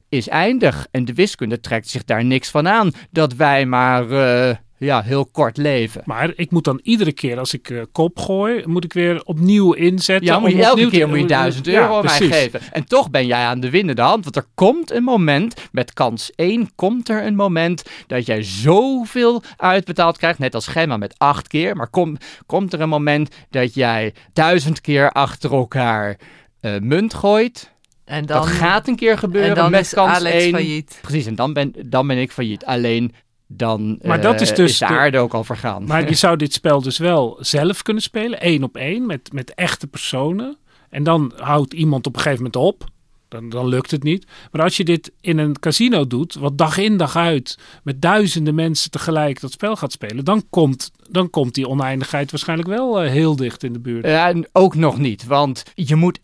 [0.08, 0.86] is eindig.
[0.90, 5.26] En de wiskunde trekt zich daar niks van aan dat wij maar eh, ja, heel
[5.26, 6.02] kort leven.
[6.04, 9.72] Maar ik moet dan iedere keer als ik eh, kop gooi, moet ik weer opnieuw
[9.72, 10.26] inzetten.
[10.26, 12.36] Ja, moet je om elke keer moet je 1000 Ja, euro mij precies.
[12.36, 12.60] geven.
[12.72, 14.24] En toch ben jij aan de winnende hand.
[14.24, 19.42] Want er komt een moment, met kans 1 komt er een moment dat jij zoveel
[19.56, 20.38] uitbetaald krijgt.
[20.38, 21.76] Net als Gemma met 8 keer.
[21.76, 22.16] Maar kom,
[22.46, 26.16] komt er een moment dat jij duizend keer achter elkaar
[26.60, 27.76] eh, munt gooit.
[28.08, 30.52] En dan, dat gaat een keer gebeuren en dan met is kans Alex 1.
[30.52, 30.98] failliet.
[31.02, 32.64] Precies, en dan ben, dan ben ik failliet.
[32.64, 33.12] Alleen
[33.46, 35.84] dan Maar eh, dat is dus de de- aarde ook al vergaan.
[35.84, 39.54] Maar je zou dit spel dus wel zelf kunnen spelen, één op één, met, met
[39.54, 40.56] echte personen.
[40.90, 42.84] En dan houdt iemand op een gegeven moment op.
[43.28, 44.26] Dan, dan lukt het niet.
[44.52, 48.54] Maar als je dit in een casino doet, wat dag in dag uit met duizenden
[48.54, 53.10] mensen tegelijk dat spel gaat spelen, dan komt, dan komt die oneindigheid waarschijnlijk wel eh,
[53.10, 54.06] heel dicht in de buurt.
[54.06, 56.18] Ja, en ook nog niet, want je moet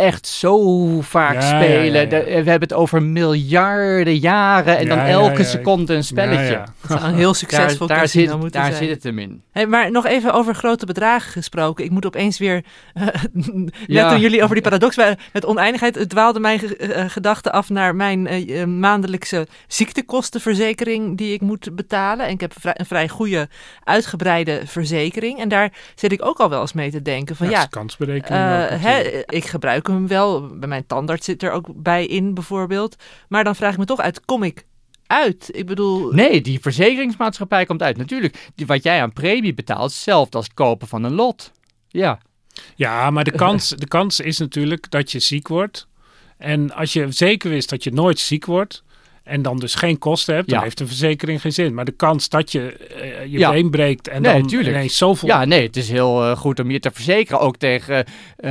[0.00, 1.92] echt zo vaak Ja, spelen.
[1.92, 2.06] ja, ja.
[2.06, 5.44] De- we hebben het over miljarden jaren en Ja, dan ja, elke ja.
[5.48, 6.62] seconde een spelletje.
[6.88, 8.76] Een heel succesvol Daar, daar, zit, moeten daar zijn.
[8.84, 9.42] zit het hem in.
[9.52, 11.84] Hey, maar nog even over grote bedragen gesproken.
[11.84, 12.64] Ik moet opeens weer.
[12.94, 14.10] eh, net Ja.
[14.10, 17.94] toen jullie over die paradox waren met oneindigheid, het dwaalde mijn eh, gedachten af naar
[17.94, 22.26] mijn eh, maandelijkse ziektekostenverzekering die ik moet betalen.
[22.26, 23.48] En ik heb vrij- een vrij goede,
[23.84, 25.38] uitgebreide verzekering.
[25.40, 27.58] En daar zit ik ook al wel eens mee te denken van Ja, ja.
[27.58, 28.42] dat is kansberekening.
[28.44, 29.30] eh, ook hè, natuurlijk.
[29.32, 30.46] ik gebruik hem wel.
[30.46, 32.96] Bij mijn tandarts zit er ook bij in, bijvoorbeeld.
[33.28, 34.64] Maar dan vraag ik me toch uit: kom ik
[35.06, 35.48] uit?
[35.52, 37.96] Ik bedoel, Nee, die verzekeringsmaatschappij komt uit.
[37.96, 41.52] Natuurlijk, die, wat jij aan premie betaalt, is hetzelfde als het kopen van een lot.
[41.88, 42.18] Ja,
[42.74, 45.88] Ja, maar de kans, de kans is natuurlijk dat je ziek wordt.
[46.38, 48.84] En als je zeker wist dat je nooit ziek wordt.
[49.30, 50.64] En dan dus geen kosten hebt, dan Ja.
[50.64, 51.74] heeft een verzekering geen zin.
[51.74, 53.50] Maar de kans dat je eh, je Ja.
[53.52, 54.76] been breekt en Nee, dan tuurlijk.
[54.76, 55.28] ineens zoveel...
[55.28, 57.40] ja nee, het is heel eh, goed om je te verzekeren.
[57.40, 58.04] Ook tegen
[58.36, 58.50] eh,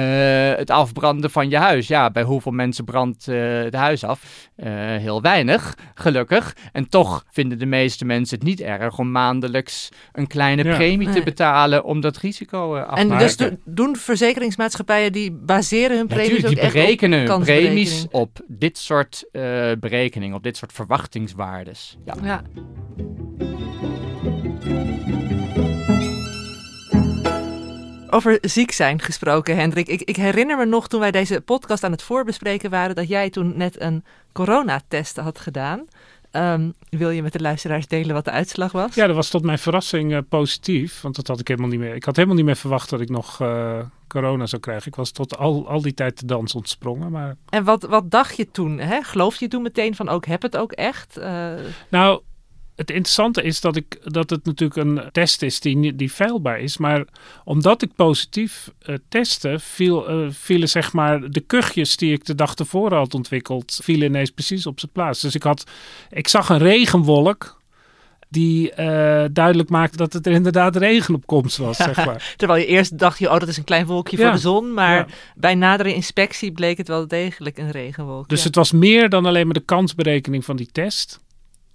[0.57, 1.87] het afbranden van je huis.
[1.87, 4.47] Ja, bij hoeveel mensen brandt eh, het huis af?
[4.55, 6.55] Eh, heel weinig, gelukkig.
[6.71, 10.75] En toch vinden de meeste mensen het niet erg om maandelijks een kleine Ja.
[10.75, 15.97] premie te betalen om dat risico af te en dus do- doen verzekeringsmaatschappijen die baseren
[15.97, 19.41] hun premies die ook echt op berekenen hun premies op dit soort eh,
[19.79, 21.97] berekeningen, op dit soort verwachtingswaardes.
[22.05, 22.15] Ja.
[22.21, 22.41] Ja.
[28.11, 29.87] Over ziek zijn gesproken, Hendrik.
[29.87, 33.29] Ik, ik herinner me nog toen wij deze podcast aan het voorbespreken waren, dat jij
[33.29, 34.03] toen net een
[34.33, 35.85] coronatest had gedaan.
[36.31, 38.95] Ehm, wil je met de luisteraars delen wat de uitslag was?
[38.95, 41.01] Ja, dat was tot mijn verrassing eh, positief.
[41.01, 41.95] Want dat had ik helemaal niet meer.
[41.95, 44.87] Ik had helemaal niet meer verwacht dat ik nog eh, corona zou krijgen.
[44.87, 47.11] Ik was tot al, al die tijd de dans ontsprongen.
[47.11, 48.79] Maar En wat, wat dacht je toen?
[48.79, 49.01] Hè?
[49.03, 51.17] Geloof je toen meteen van ook heb het ook echt?
[51.17, 51.53] Eh,
[51.89, 52.21] Nou,
[52.79, 56.77] het interessante is dat, ik, dat het natuurlijk een test is die, die feilbaar is.
[56.77, 57.05] Maar
[57.43, 62.35] omdat ik positief eh, testte, viel, eh, vielen zeg maar de kuchjes die ik de
[62.35, 65.21] dag tevoren had ontwikkeld, vielen ineens precies op zijn plaats.
[65.21, 65.63] Dus ik, had,
[66.09, 67.57] ik zag een regenwolk
[68.29, 72.33] die eh, duidelijk maakte dat het er inderdaad regen op komst was, zeg maar.
[72.37, 74.23] terwijl je eerst dacht, je, oh dat is een klein wolkje Ja.
[74.23, 74.73] voor de zon.
[74.73, 75.05] Maar Ja.
[75.35, 78.29] bij nadere inspectie bleek het wel degelijk een regenwolk.
[78.29, 81.19] Dus het was meer dan alleen maar de kansberekening van die test.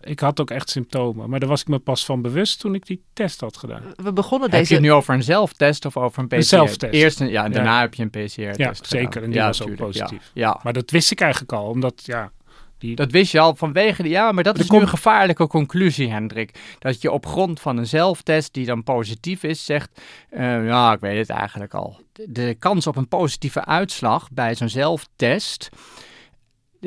[0.05, 2.87] Ik had ook echt symptomen, maar daar was ik me pas van bewust toen ik
[2.87, 3.83] die test had gedaan.
[3.97, 6.35] We begonnen Heb je deze het nu over een zelftest of over een PCR?
[6.35, 6.93] Een zelftest.
[6.93, 7.81] Eerst een, ja, en daarna Ja.
[7.81, 9.23] heb je een PCR-test Ja, zeker.
[9.23, 10.31] En die was ook positief.
[10.35, 10.61] Ja, ja.
[10.63, 12.33] Maar dat wist ik eigenlijk al, omdat ja,
[12.79, 14.09] die, Dat wist je al vanwege de...
[14.09, 16.77] Ja, maar dat is nu een gevaarlijke conclusie, Hendrik.
[16.79, 20.01] Dat je op grond van een zelftest die dan positief is, zegt...
[20.31, 22.01] eh, ja, ik weet het eigenlijk al.
[22.13, 25.69] De, de kans op een positieve uitslag bij zo'n zelftest...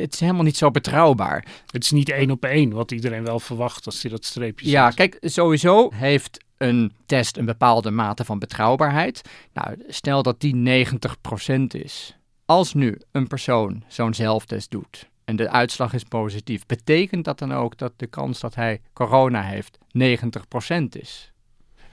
[0.02, 1.46] Het is helemaal niet zo betrouwbaar.
[1.72, 4.86] het is niet één op één wat iedereen wel verwacht als hij dat streepje Ja,
[4.88, 4.96] ziet.
[4.96, 9.22] kijk, sowieso heeft een test een bepaalde mate van betrouwbaarheid.
[9.54, 12.18] Nou, stel dat die 90% is.
[12.46, 17.54] Als nu een persoon zo'n zelftest doet en de uitslag is positief, betekent dat dan
[17.54, 21.32] ook dat de kans dat hij corona heeft 90% is?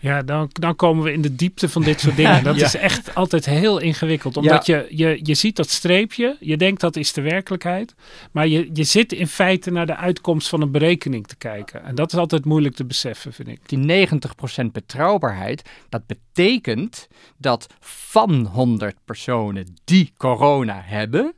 [0.04, 2.44] Ja, dan, dan komen we in de diepte van dit soort dingen.
[2.44, 2.64] Dat Ja.
[2.64, 4.36] is echt altijd heel ingewikkeld.
[4.36, 7.94] Omdat je, je, je ziet dat streepje, je denkt dat is de werkelijkheid.
[8.32, 11.84] Maar je, je zit in feite naar de uitkomst van een berekening te kijken.
[11.84, 13.60] En dat is altijd moeilijk te beseffen, vind ik.
[13.68, 21.34] Die 90% betrouwbaarheid, dat betekent dat van 100 personen die corona hebben,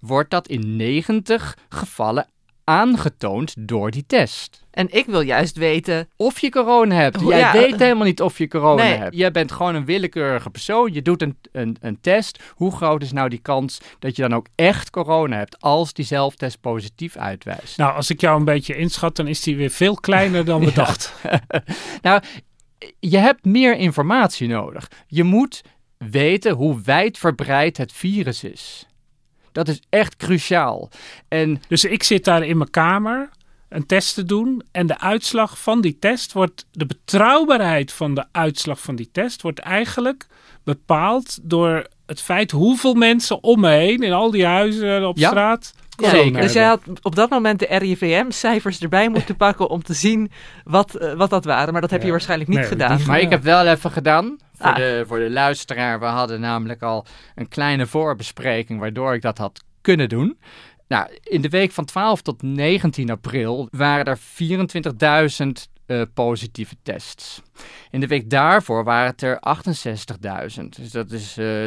[0.00, 2.26] wordt dat in 90 gevallen
[2.68, 4.66] aangetoond door die test.
[4.70, 7.16] En ik wil juist weten, of je corona hebt.
[7.20, 8.96] Hoe- Jij ja, weet helemaal niet of je corona nee.
[8.96, 9.16] hebt.
[9.16, 10.92] Jij bent gewoon een willekeurige persoon.
[10.92, 12.38] Je doet een, een, een test.
[12.54, 16.04] Hoe groot is nou die kans dat je dan ook echt corona hebt als die
[16.04, 17.78] zelftest positief uitwijst?
[17.78, 20.72] Nou, als ik jou een beetje inschat, dan is die weer veel kleiner dan we
[20.72, 21.10] dachten.
[22.02, 22.22] Nou,
[23.00, 24.90] je hebt meer informatie nodig.
[25.06, 25.62] Je moet
[25.98, 28.86] weten hoe wijdverbreid het virus is.
[29.52, 30.88] Dat is echt cruciaal.
[31.28, 33.30] En Dus ik zit daar in mijn kamer
[33.68, 34.62] een test te doen.
[34.72, 39.42] En de uitslag van die test wordt, de betrouwbaarheid van de uitslag van die test
[39.42, 40.26] wordt eigenlijk
[40.64, 45.28] bepaald door het feit hoeveel mensen om me heen, in al die huizen op Ja,
[45.28, 49.82] straat, ja, corona dus jij had op dat moment de RIVM-cijfers erbij moeten pakken om
[49.82, 50.30] te zien
[50.64, 51.72] wat, eh, wat dat waren.
[51.72, 52.96] Maar dat heb je waarschijnlijk niet Nee, gedaan.
[52.96, 54.36] die- Maar ik heb wel even gedaan.
[54.56, 54.76] Voor, Ah.
[54.76, 59.64] de, voor de luisteraar, we hadden namelijk al een kleine voorbespreking waardoor ik dat had
[59.80, 60.38] kunnen doen.
[60.88, 67.42] Nou, in de week van 12 tot 19 april waren er 24.000 eh, positieve tests.
[67.90, 69.40] In de week daarvoor waren het er
[70.58, 70.76] 68.000.
[70.76, 71.64] Dus dat is eh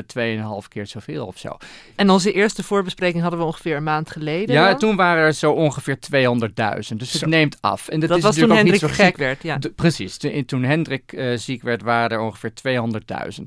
[0.62, 1.58] 2,5 keer zoveel of zo.
[1.96, 4.56] En onze eerste voorbespreking hadden we ongeveer een maand geleden.
[4.56, 4.80] Ja, dan.
[4.80, 6.98] toen waren er zo ongeveer 200.000.
[6.98, 7.28] Dus het Zo.
[7.28, 7.88] neemt af.
[7.88, 9.44] En dat, dat is was toen Hendrik niet zo gek gek werd.
[9.44, 9.60] Ja.
[9.76, 10.18] Precies.
[10.18, 13.44] Toen, toen Hendrik eh, ziek werd, waren er ongeveer 200.000.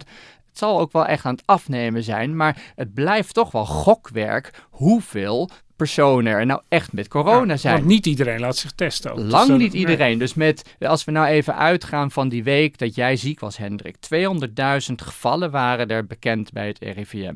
[0.55, 4.65] Het zal ook wel echt aan het afnemen zijn, maar het blijft toch wel gokwerk
[4.71, 7.75] hoeveel personen er nou echt met corona Ja, zijn.
[7.75, 9.13] Want niet iedereen laat zich testen.
[9.13, 9.19] ook.
[9.19, 9.81] Lang niet nee.
[9.81, 10.19] iedereen.
[10.19, 13.97] Dus met, als we nou even uitgaan van die week dat jij ziek was, Hendrik.
[13.97, 17.35] 200.000 gevallen waren er bekend bij het RIVM.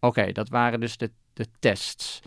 [0.00, 2.20] Oké, dat waren dus de, de tests.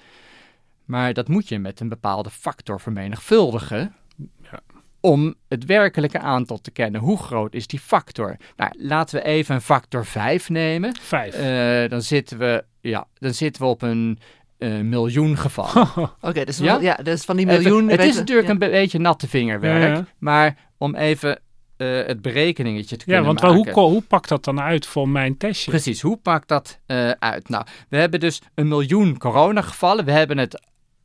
[0.85, 3.95] Maar dat moet je met een bepaalde factor vermenigvuldigen.
[4.41, 4.59] Ja.
[5.05, 7.01] Om het werkelijke aantal te kennen.
[7.01, 8.37] Hoe groot is die factor?
[8.55, 10.95] Nou, laten we even een factor 5 nemen.
[11.01, 11.33] Vijf.
[11.35, 14.19] Eh, dan, zitten we, ja, dan zitten we op een
[14.57, 15.87] eh, miljoen gevallen.
[16.21, 16.77] Oké, dus, Ja?
[16.81, 16.95] ja?
[16.95, 17.89] dus van die Even- miljoen...
[17.89, 18.53] het is natuurlijk ja.
[18.53, 19.81] een be- beetje natte vingerwerk.
[19.81, 20.05] Ja, ja.
[20.19, 21.39] Maar om even
[21.77, 23.73] eh, het berekeningetje te ja, kunnen want waar- maken.
[23.73, 25.71] hoe, hoe pakt dat dan uit voor mijn testje?
[25.71, 27.49] Precies, hoe pakt dat eh, uit?
[27.49, 30.05] Nou, we hebben dus een miljoen coronagevallen.
[30.05, 30.61] We hebben het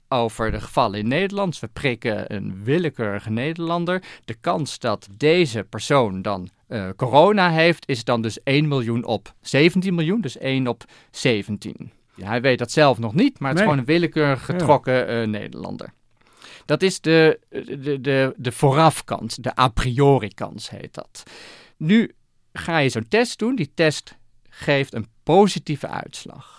[0.09, 1.59] over de gevallen in Nederland.
[1.59, 4.03] We prikken een willekeurige Nederlander.
[4.25, 9.35] De kans dat deze persoon dan eh, corona heeft, is dan dus 1 miljoen op
[9.41, 10.21] 17 miljoen.
[10.21, 11.93] Dus 1 op 17.
[12.15, 15.27] Ja, hij weet dat zelf nog niet, maar het is gewoon een willekeurig getrokken eh,
[15.27, 15.93] Nederlander.
[16.65, 21.23] Dat is de, de, de, de voorafkans, de a priori kans heet dat.
[21.77, 22.15] Nu
[22.53, 23.57] ga je zo'n test doen.
[23.57, 24.17] Die test
[24.49, 26.58] geeft een positieve uitslag.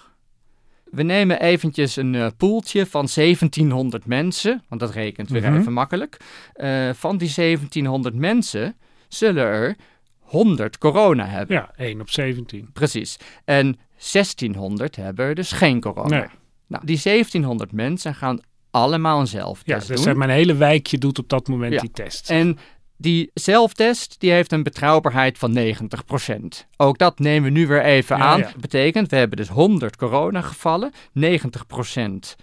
[0.91, 5.59] We nemen eventjes een eh, poeltje van 1700 mensen, want dat rekent weer Mhm.
[5.59, 6.17] even makkelijk.
[6.53, 8.75] Eh, van die 1700 mensen
[9.07, 9.75] zullen er
[10.19, 11.55] 100 corona hebben.
[11.55, 12.69] Ja, 1 op 17.
[12.73, 13.17] Precies.
[13.45, 16.17] En 1600 hebben er dus geen corona.
[16.19, 16.27] Nee.
[16.67, 18.39] Nou, die 1700 mensen gaan
[18.71, 20.07] allemaal een Ja, zelftest dus doen.
[20.11, 21.79] eh, mijn hele wijkje doet op dat moment Ja.
[21.79, 22.29] die test.
[22.29, 22.57] En
[23.01, 26.65] die zelftest die heeft een betrouwbaarheid van 90%.
[26.77, 28.39] Ook dat nemen we nu weer even Ja, aan.
[28.39, 28.51] ja.
[28.59, 32.35] Betekent, we hebben dus 100 coronagevallen, 90%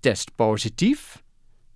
[0.00, 1.22] test positief.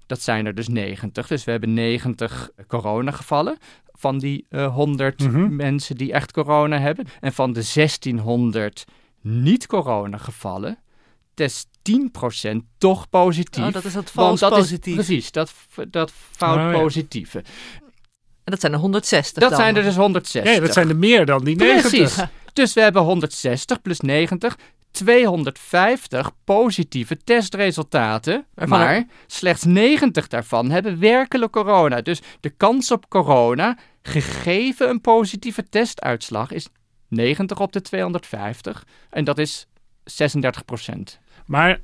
[0.06, 1.26] Dat zijn er dus 90.
[1.26, 3.58] Dus we hebben 90 coronagevallen
[3.92, 5.56] van die eh 100 Mhm.
[5.56, 7.06] mensen die echt corona hebben.
[7.20, 8.84] En van de 1600
[9.20, 10.78] niet-coronagevallen
[11.34, 13.64] test 10% toch positief.
[13.64, 14.98] Oh, dat is dat vals dat positief.
[14.98, 15.52] Is, precies, dat,
[15.90, 17.40] dat fout Oh, ja.
[18.48, 19.61] En dat zijn er 160 Dat dan.
[19.61, 20.54] zijn er dus 160.
[20.54, 21.90] ja, dat zijn er meer dan die 90.
[21.90, 22.24] Precies.
[22.52, 24.56] Dus we hebben 160 plus 90,
[24.90, 28.46] 250 positieve testresultaten.
[28.54, 32.00] Waarvan maar slechts 90 daarvan hebben werkelijk corona.
[32.00, 36.68] Dus de kans op corona, gegeven een positieve testuitslag, is
[37.08, 38.84] 90 op de 250.
[39.11, 39.66] En dat is
[40.04, 41.18] 36 procent.
[41.46, 41.78] Maar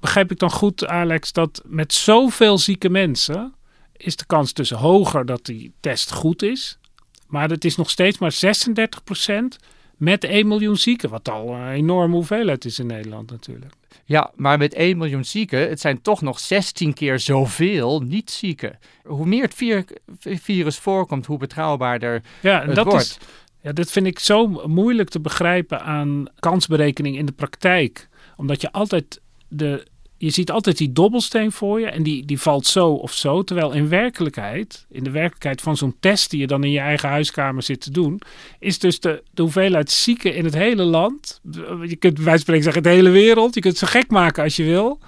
[0.00, 3.52] begrijp ik dan goed, Alex, dat met zoveel zieke mensen
[3.98, 6.78] is de kans dus hoger dat die test goed is.
[7.26, 9.56] Maar het is nog steeds maar 36%
[9.96, 11.10] met 1 miljoen zieken.
[11.10, 13.72] Wat al een enorme hoeveelheid is in Nederland natuurlijk.
[14.04, 18.78] Ja, maar met 1 miljoen zieken, het zijn toch nog 16 keer zoveel niet-zieken.
[19.04, 19.84] Hoe meer het vir-
[20.20, 23.04] virus voorkomt, hoe betrouwbaarder Ja, en het dat wordt.
[23.04, 23.18] is.
[23.62, 28.08] Ja, dat vind ik zo moeilijk te begrijpen aan kansberekening in de praktijk.
[28.36, 29.86] Omdat je altijd de.
[30.20, 33.42] Je ziet altijd die dobbelsteen voor je en die, die valt zo of zo.
[33.42, 37.08] Terwijl in werkelijkheid, in de werkelijkheid van zo'n test die je dan in je eigen
[37.08, 38.20] huiskamer zit te doen,
[38.58, 41.40] is dus de, de hoeveelheid zieken in het hele land.
[41.86, 43.54] Je kunt bij spreken zeggen, de hele wereld.
[43.54, 45.00] Je kunt zo gek maken als je wil.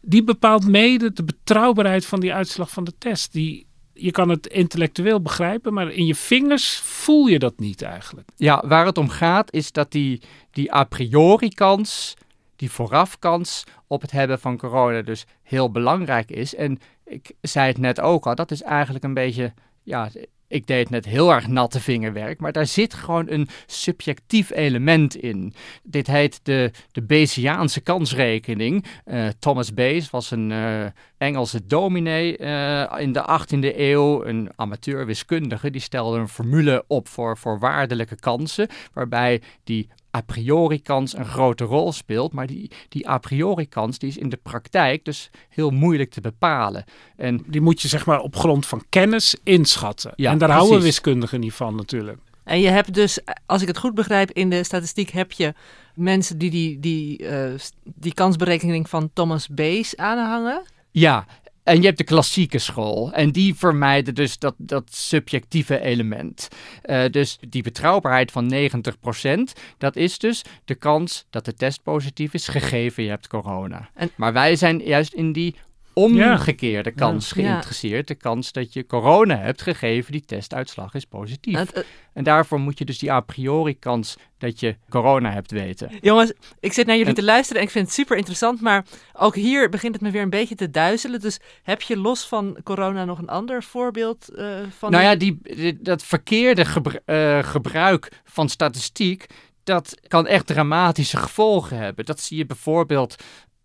[0.00, 3.32] Die bepaalt mede de betrouwbaarheid van die uitslag van de test.
[3.32, 8.28] Die, je kan het intellectueel begrijpen, maar in je vingers voel je dat niet eigenlijk.
[8.36, 12.14] Ja, waar het om gaat is dat die, die a priori kans,
[12.56, 16.54] die voorafkans op het hebben van corona dus heel belangrijk is.
[16.54, 20.08] En ik zei het net ook al, dat is eigenlijk een beetje, ja,
[20.54, 25.54] ik deed net heel erg natte vingerwerk, maar daar zit gewoon een subjectief element in.
[25.82, 28.84] Dit heet de, de Bayesiaanse kansrekening.
[29.04, 30.84] Eh, Thomas Bayes was een eh,
[31.18, 37.38] Engelse dominee eh, in de 18e eeuw, een amateurwiskundige, die stelde een formule op voor
[37.38, 43.18] voorwaardelijke kansen, waarbij die a priori kans een grote rol speelt, maar die, die a
[43.18, 46.84] priori kans die is in de praktijk dus heel moeilijk te bepalen.
[47.16, 50.12] En Die moet je zeg maar op grond van kennis inschatten.
[50.16, 52.18] Ja, en daar houden wiskundigen niet van natuurlijk.
[52.44, 55.54] En je hebt dus, als ik het goed begrijp, in de statistiek heb je
[55.94, 60.62] mensen die die, die, eh, die kansberekening van Thomas Bayes aanhangen.
[60.90, 61.26] ja,
[61.64, 63.12] en je hebt de klassieke school.
[63.12, 66.48] En die vermijden dus dat, dat subjectieve element.
[66.82, 72.34] Eh, dus die betrouwbaarheid van 90%, dat is dus de kans dat de test positief
[72.34, 73.88] is, gegeven je hebt corona.
[73.94, 75.54] En- maar wij zijn juist in die
[75.94, 78.08] omgekeerde kans geïnteresseerd.
[78.08, 81.58] De kans dat je corona hebt, gegeven die testuitslag is positief.
[81.58, 85.90] Het, En daarvoor moet je dus die a priori kans dat je corona hebt weten.
[86.00, 88.84] jongens, ik zit naar jullie En- te luisteren en ik vind het super interessant, maar
[89.12, 91.20] ook hier begint het me weer een beetje te duizelen.
[91.20, 94.90] Dus heb je los van corona nog een ander voorbeeld eh, van...
[94.90, 99.26] nou ja, die, die- dat verkeerde gebru- eh, gebruik van statistiek,
[99.64, 102.04] dat kan echt dramatische gevolgen hebben.
[102.04, 103.14] Dat zie je bijvoorbeeld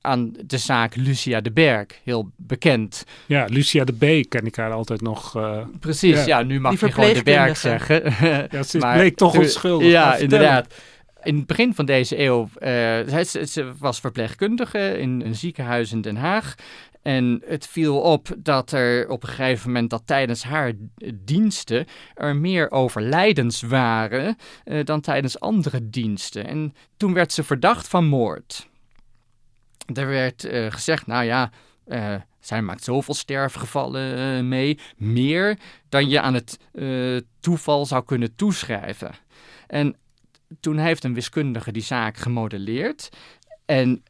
[0.02, 3.06] aan de zaak Lucia de Berg, heel bekend.
[3.26, 5.38] Ja, Lucia de B ken ik haar altijd nog.
[5.38, 6.26] Uh, Precies, ja.
[6.26, 6.42] ja.
[6.42, 8.04] nu mag Die je gewoon de Berg zeggen.
[8.52, 9.88] ja, ze Maar bleek toch onschuldig.
[9.88, 10.74] Ja, inderdaad.
[11.24, 12.70] In het begin van deze eeuw, eh,
[13.06, 16.56] zij, ze, ze was verpleegkundige in een ziekenhuis in Den Haag.
[17.02, 20.74] En het viel op dat er op een gegeven moment dat tijdens haar
[21.14, 26.48] diensten er meer overlijdens waren eh, dan tijdens andere diensten.
[26.48, 28.69] En toen werd ze verdacht van moord.
[29.94, 31.52] Er werd eh, gezegd, nou ja,
[31.86, 35.58] eh, zij maakt zoveel sterfgevallen eh, mee, meer
[35.90, 36.60] dan je aan het
[37.40, 39.12] toeval zou kunnen toeschrijven.
[39.68, 39.96] En
[40.60, 43.10] toen heeft een wiskundige die zaak gemodelleerd.
[43.66, 44.04] En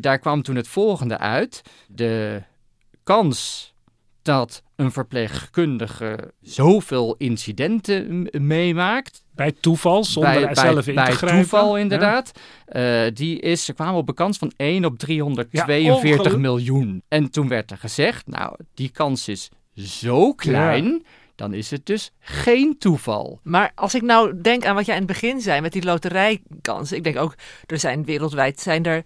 [0.00, 1.62] daar kwam toen het volgende uit.
[1.88, 2.42] De
[3.02, 3.71] kans
[4.22, 11.04] dat een verpleegkundige zoveel incidenten meemaakt, Bij toeval, zonder bij, er zelf bij, in te
[11.04, 11.38] bij grijpen.
[11.40, 11.82] toeval Ja.
[11.82, 12.32] inderdaad,
[12.66, 17.02] eh, die is, ze kwamen op een kans van 1 op Ja, 342 ongeluk- miljoen.
[17.08, 21.04] En toen werd er gezegd, nou, die kans is zo klein,
[21.34, 23.40] dan is het dus geen toeval.
[23.42, 26.96] Maar als ik nou denk aan wat jij in het begin zei met die loterijkansen.
[26.96, 27.34] Ik denk ook,
[27.66, 29.02] er zijn wereldwijd zijn er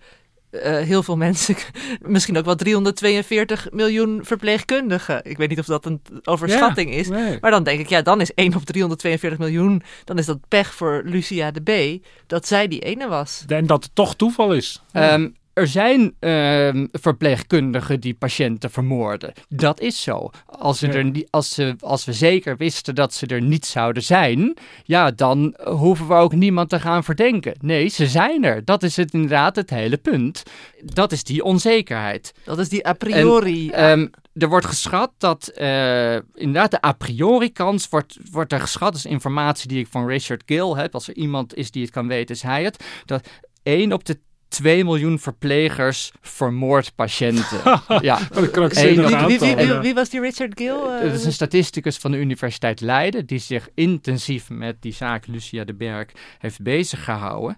[0.62, 1.56] eh, heel veel mensen,
[2.00, 5.20] misschien ook wel 342 miljoen verpleegkundigen.
[5.24, 7.08] Ik weet niet of dat een overschatting is.
[7.08, 7.38] Nee.
[7.40, 10.74] Maar dan denk ik, ja, dan is 1 op 342 miljoen, dan is dat pech
[10.74, 13.44] voor Lucia de B, dat zij die ene was.
[13.46, 14.82] En dat het toch toeval is.
[14.92, 19.32] Ehm, er zijn ehm, verpleegkundigen die patiënten vermoorden.
[19.48, 20.30] Dat is zo.
[20.46, 20.92] Als, ze Ja.
[20.92, 25.54] er als, ze, als we zeker wisten dat ze er niet zouden zijn, ja, dan
[25.54, 27.54] eh, hoeven we ook niemand te gaan verdenken.
[27.60, 28.64] Nee, ze zijn er.
[28.64, 30.42] Dat is het inderdaad het hele punt.
[30.84, 32.34] Dat is die onzekerheid.
[32.44, 33.70] Dat is die a priori.
[33.70, 38.92] Ehm, er wordt geschat dat eh, inderdaad de a priori kans wordt, wordt er geschat.
[38.92, 40.94] Dat is informatie die ik van Richard Gill heb.
[40.94, 42.84] Als er iemand is die het kan weten, is hij het.
[43.04, 43.28] Dat
[43.62, 44.18] 1 op de
[44.56, 47.60] 2 miljoen verplegers vermoord patiënten.
[48.00, 48.18] ja.
[48.30, 50.80] Een krankzinnig Eén- wie, wie, wie, wie, was die Richard Gill?
[50.80, 51.02] eh?
[51.02, 55.64] Dat is een statisticus van de Universiteit Leiden die zich intensief met die zaak Lucia
[55.64, 57.56] de Berg heeft bezig gehouden.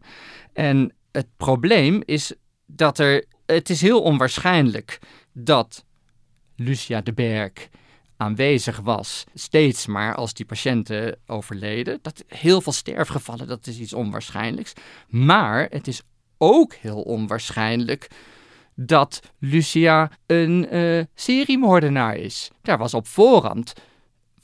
[0.53, 2.33] En het probleem is
[2.67, 4.99] dat er, het is heel onwaarschijnlijk
[5.33, 5.85] dat
[6.57, 7.53] Lucia de Berg
[8.17, 11.99] aanwezig was, steeds maar als die patiënten overleden.
[12.03, 14.73] Dat heel veel sterfgevallen, dat is iets onwaarschijnlijks.
[15.09, 16.03] Maar het is
[16.39, 18.11] ook heel onwaarschijnlijk
[18.75, 22.51] dat Lucia een eh, seriemoordenaar is.
[22.63, 23.73] Daar was op voorhand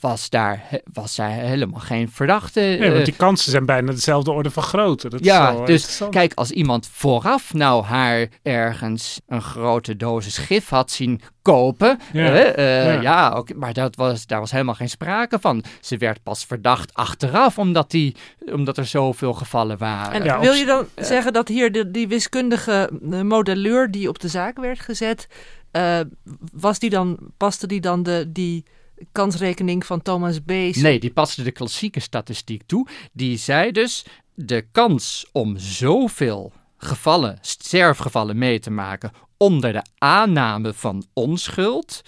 [0.08, 2.60] was, daar, was zij helemaal geen verdachte.
[2.60, 5.08] Nee, eh, want die kansen zijn bijna dezelfde orde van grootte.
[5.08, 10.38] Dat is ja, eh, dus kijk, als iemand vooraf nou haar ergens een grote dosis
[10.38, 13.42] gif had zien kopen, Ja, eh, eh, ja.
[13.56, 15.64] maar dat was, daar was helemaal geen sprake van.
[15.80, 18.16] Ze werd pas verdacht achteraf, omdat, die,
[18.52, 20.12] omdat er zoveel gevallen waren.
[20.12, 24.08] En Ja, wil op- je dan zeggen dat hier de, die wiskundige eh, modelleur die
[24.08, 25.26] op de zaak werd gezet,
[25.70, 26.00] eh,
[26.52, 28.64] was die dan, paste die dan de, die
[29.12, 30.76] kansrekening van Thomas Bayes?
[30.76, 32.88] Nee, die paste de klassieke statistiek toe.
[33.12, 40.72] Die zei dus, de kans om zoveel gevallen, sterfgevallen mee te maken onder de aanname
[40.72, 42.02] van onschuld,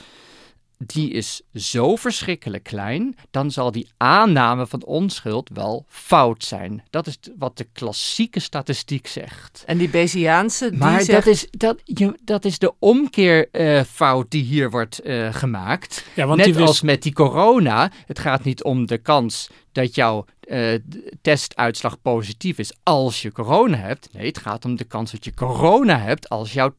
[0.79, 6.83] die is zo verschrikkelijk klein, dan zal die aanname van onschuld wel fout zijn.
[6.91, 9.62] Dat is wat de klassieke statistiek zegt.
[9.66, 11.24] En die Bayesiaanse, die Maar zegt...
[11.24, 16.05] dat, is, dat, je, dat is de omkeerfout die hier wordt eh, gemaakt.
[16.14, 19.51] ja, want Net die wist- als met die corona, het gaat niet om de kans
[19.72, 20.74] dat jouw eh,
[21.22, 24.09] testuitslag positief is als je corona hebt.
[24.12, 26.74] Nee, het gaat om de kans dat je corona hebt als jouw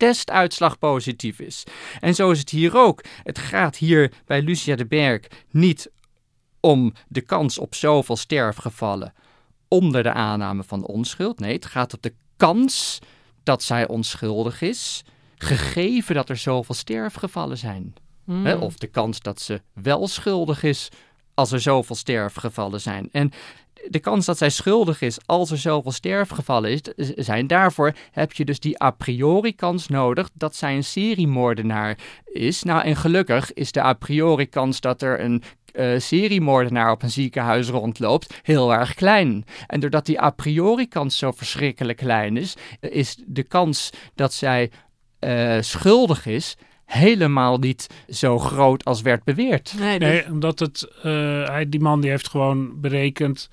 [0.00, 1.64] testuitslag positief is.
[2.00, 3.04] En zo is het hier ook.
[3.22, 5.20] Het gaat hier bij Lucia de Berg
[5.50, 5.90] niet
[6.60, 9.12] om de kans op zoveel sterfgevallen
[9.68, 11.38] onder de aanname van onschuld.
[11.38, 12.98] Nee, het gaat om de kans
[13.42, 15.04] dat zij onschuldig is,
[15.36, 17.94] gegeven dat er zoveel sterfgevallen zijn.
[18.24, 18.46] Hmm.
[18.46, 20.88] Of de kans dat ze wel schuldig is
[21.34, 23.08] als er zoveel sterfgevallen zijn.
[23.12, 23.32] En
[23.88, 26.80] de kans dat zij schuldig is als er zoveel sterfgevallen is,
[27.14, 32.62] zijn, daarvoor heb je dus die a priori kans nodig dat zij een seriemoordenaar is.
[32.62, 37.10] Nou, en gelukkig is de a priori kans dat er een eh, seriemoordenaar op een
[37.10, 39.44] ziekenhuis rondloopt heel erg klein.
[39.66, 44.32] En doordat die a priori kans zo verschrikkelijk klein is, eh, is de kans dat
[44.32, 44.70] zij
[45.18, 46.56] eh, schuldig is
[46.90, 49.74] helemaal niet zo groot als werd beweerd.
[49.78, 51.12] Nee, dus- Nee, omdat het, eh,
[51.48, 53.48] hij, die man die heeft gewoon berekend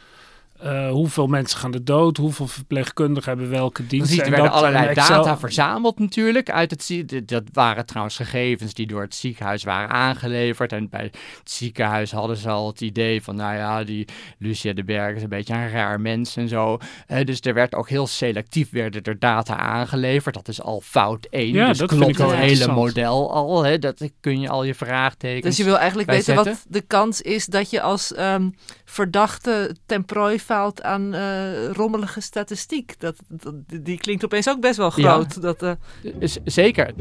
[0.60, 2.18] eh, hoeveel mensen gaan er dood?
[2.18, 4.18] Hoeveel verpleegkundigen hebben welke diensten?
[4.20, 6.49] er En werden dat- allerlei Excel- data verzameld natuurlijk.
[6.49, 10.72] Uit het, dat waren trouwens gegevens die door het ziekenhuis waren aangeleverd.
[10.72, 14.08] En bij het ziekenhuis hadden ze al het idee van, nou ja, die
[14.39, 16.78] Lucia de Berg is een beetje een raar mens en zo.
[17.08, 20.36] Eh, dus er werd ook heel selectief werden er data aangeleverd.
[20.36, 21.53] Dat is al fout 1.
[21.53, 23.64] Ja, dus dat klopt het hele model al.
[23.64, 23.80] Hè?
[23.80, 25.43] Dat kun je al je vraagtekens...
[25.45, 28.49] Dus je wil eigenlijk weten wat de kans is dat je als ehm,
[28.86, 33.00] verdachte ten prooi valt aan eh, rommelige statistiek.
[33.00, 35.12] Dat, dat, die klinkt opeens ook best wel Ja.
[35.14, 35.41] groot.
[35.41, 35.72] Dat, eh,
[36.20, 36.93] Z- Zeker.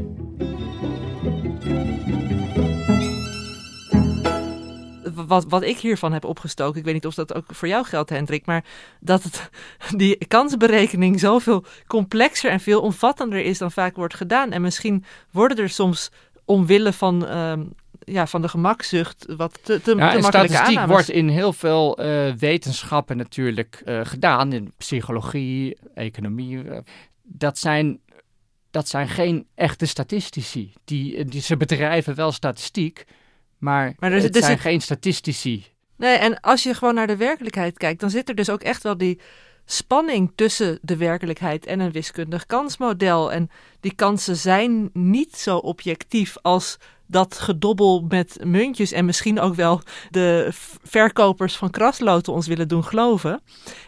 [5.27, 8.09] wat, wat ik hiervan heb opgestoken, ik weet niet of dat ook voor jou geldt,
[8.09, 8.63] Hendrik, maar
[8.99, 9.49] dat het,
[9.97, 14.51] die kansberekening zoveel complexer en veel omvattender is dan vaak wordt gedaan.
[14.51, 16.11] En misschien worden er soms
[16.45, 17.63] omwille van, ehm,
[18.11, 20.89] ja, van de gemakzucht wat te, te, Ja, te statistiek aannames.
[20.89, 24.53] wordt in heel veel eh, wetenschappen natuurlijk eh, gedaan.
[24.53, 26.63] In psychologie, economie.
[26.63, 26.79] eh,
[27.23, 27.99] dat, zijn,
[28.71, 30.73] dat zijn geen echte statistici.
[30.85, 33.05] Die, die, ze bedrijven wel statistiek,
[33.57, 35.65] maar, Maar er het zijn geen statistici.
[35.95, 38.83] Nee, en als je gewoon naar de werkelijkheid kijkt, dan zit er dus ook echt
[38.83, 39.19] wel die
[39.65, 43.31] spanning tussen de werkelijkheid en een wiskundig kansmodel.
[43.31, 43.49] En
[43.79, 46.77] die kansen zijn niet zo objectief als
[47.07, 50.47] dat gedobbel met muntjes en misschien ook wel de
[50.83, 53.41] verkopers van krasloten ons willen doen geloven.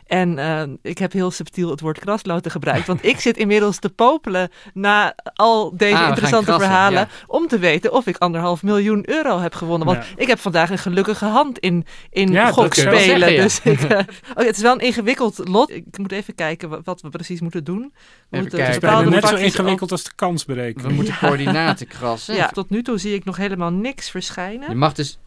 [0.10, 3.90] En eh, ik heb heel subtiel het woord krasloten gebruikt, want ik zit inmiddels te
[3.90, 7.08] popelen na al deze Ah, interessante krassen, verhalen ja.
[7.28, 9.88] om te weten of ik anderhalf miljoen euro heb gewonnen.
[9.88, 10.12] Want Ja.
[10.16, 13.20] ik heb vandaag een gelukkige hand in, in Ja, dat kun je wel gokspelen.
[13.30, 13.42] zeggen.
[13.42, 13.98] Dus ik, eh,
[14.38, 15.70] oh, het is wel een ingewikkeld lot.
[15.72, 17.80] Ik moet even kijken wat, wat we precies moeten doen.
[17.80, 18.66] We Even moeten kijken.
[18.66, 20.88] Het is bepaalde net zo ingewikkeld als de kansberekening.
[20.90, 21.28] We moeten Ja.
[21.28, 22.36] coördinaten krassen.
[22.36, 24.70] Ja, tot nu toe zie ik nog helemaal niks verschijnen.
[24.70, 25.20] Je mag dus...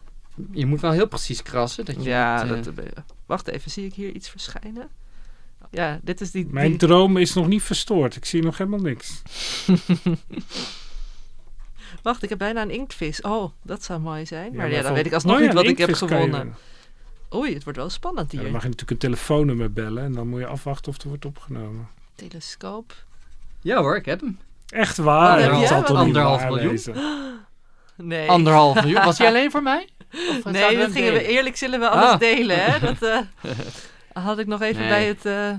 [0.51, 1.85] Je moet wel heel precies krassen.
[1.85, 4.89] Dat je Ja, niet, eh, dat, wacht even, zie ik hier iets verschijnen?
[5.71, 6.45] Ja, dit is die...
[6.49, 8.15] Mijn die- droom is nog niet verstoord.
[8.15, 9.21] Ik zie nog helemaal niks.
[12.03, 13.21] Wacht, ik heb bijna een inktvis.
[13.21, 14.55] Oh, dat zou mooi zijn.
[14.55, 16.55] Maar ja, dan weet ik alsnog Oh ja, niet wat ik heb gewonnen.
[17.35, 18.43] Oei, het wordt wel spannend Ja, hier.
[18.43, 21.25] dan mag je natuurlijk een telefoonnummer bellen en dan moet je afwachten of er wordt
[21.25, 21.87] opgenomen.
[22.15, 22.93] Telescoop.
[23.61, 24.39] Ja hoor, ik heb hem.
[24.69, 25.31] Echt waar?
[25.33, 25.67] Wat heb Dat jij?
[25.67, 26.79] zal Wat- toch niet Anderhalf miljoen?
[27.95, 28.29] Nee.
[28.29, 29.03] Anderhalf miljoen.
[29.03, 29.89] Was hij alleen voor mij?
[30.13, 32.19] Of Nee, dat gingen we eerlijk zullen we alles Ah.
[32.19, 32.79] delen, hè?
[32.79, 33.17] Dat eh,
[34.25, 34.89] had ik nog even Nee.
[34.89, 35.25] bij het...
[35.25, 35.51] eh,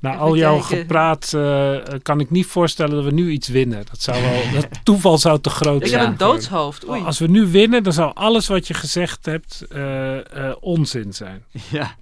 [0.00, 0.76] Na Even al jouw kijken.
[0.78, 3.84] gepraat eh, kan ik niet voorstellen dat we nu iets winnen.
[3.90, 6.00] Dat zou wel, dat toeval zou te groot ik zijn.
[6.00, 6.88] heb een doodshoofd.
[6.88, 7.02] Oei.
[7.04, 11.44] Als we nu winnen, dan zou alles wat je gezegd hebt eh, eh, onzin zijn.
[11.70, 11.94] Ja.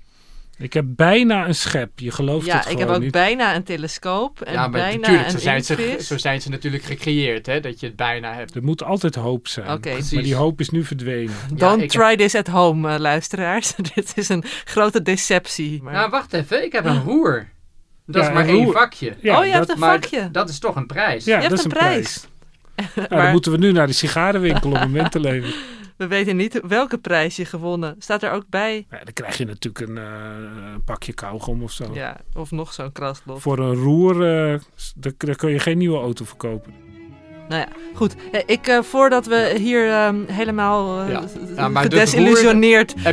[0.58, 1.98] Ik heb bijna een schep.
[1.98, 3.12] Je gelooft Ja, het ik gewoon heb ook niet.
[3.12, 6.48] bijna een telescoop en ja, maar bijna natuurlijk, een zo zijn, ze, zo zijn ze
[6.50, 8.54] natuurlijk gecreëerd, hè, dat je het bijna hebt.
[8.54, 9.70] Er moet altijd hoop zijn.
[9.70, 9.90] Oké.
[10.12, 11.34] Maar die hoop is nu verdwenen.
[11.54, 13.72] Don't ik try this at home, eh, luisteraars.
[13.94, 15.82] Dit is een grote deceptie.
[15.82, 17.48] Maar- Nou, wacht even, ik heb een roer.
[18.06, 18.72] Dat Ja, is maar een één roer.
[18.72, 19.14] vakje.
[19.20, 20.28] Ja, oh, je hebt dat, een Maar vakje.
[20.30, 21.24] dat is toch een prijs.
[21.24, 21.92] ja, hebt dat is een een prijs.
[21.94, 22.32] prijs.
[22.94, 25.54] Nou, Maar- dan moeten we nu naar de sigarenwinkel om een munt te leveren.
[25.96, 27.96] We weten niet welke prijs je gewonnen.
[27.98, 28.86] Staat er ook bij?
[28.90, 31.94] Ja, dan krijg je natuurlijk een, eh, een pakje kauwgom of zo.
[31.94, 33.40] Ja, of nog zo'n kraslot.
[33.40, 34.60] Voor een roer, eh,
[34.96, 36.83] daar kun je geen nieuwe auto verkopen.
[37.48, 38.14] Nou ja, goed.
[38.32, 41.08] Eh, Ik, eh, voordat we hier ehm, helemaal eh,
[41.56, 41.68] Ja.
[41.68, 41.82] maar.
[41.82, 41.92] Heb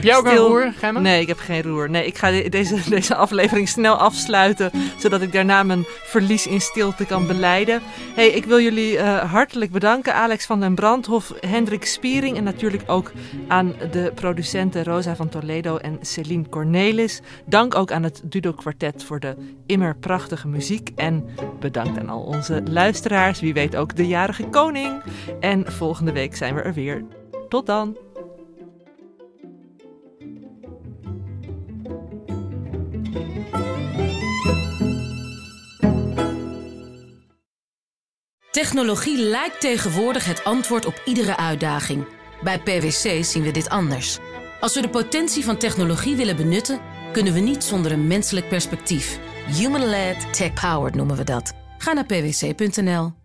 [0.03, 0.45] jij ook Stil.
[0.45, 0.99] een roer, Gemma?
[0.99, 1.89] Nee, ik heb geen roer.
[1.89, 6.61] Nee, ik ga de- deze, deze aflevering snel afsluiten, zodat ik daarna mijn verlies in
[6.61, 7.81] stilte kan beleiden.
[8.15, 13.11] Hey, ik wil jullie hartelijk bedanken, Alex van den Brandhof, Hendrik Spiering en natuurlijk ook
[13.47, 17.21] aan de producenten Rosa van Toledo en Celine Cornelis.
[17.45, 21.25] Dank ook aan het Dudo Quartet voor de immer prachtige muziek en
[21.59, 24.07] bedankt aan al onze luisteraars, wie weet ook de
[24.49, 25.03] koning.
[25.39, 27.05] En volgende week zijn we er weer.
[27.49, 27.97] Tot dan!
[38.51, 42.05] Technologie lijkt tegenwoordig het antwoord op iedere uitdaging.
[42.43, 44.19] Bij PwC zien we dit anders.
[44.59, 46.79] Als we de potentie van technologie willen benutten,
[47.11, 49.19] kunnen we niet zonder een menselijk perspectief.
[49.47, 51.53] Human-led, tech-powered noemen we dat.
[51.77, 53.20] Ga naar pwc.nl.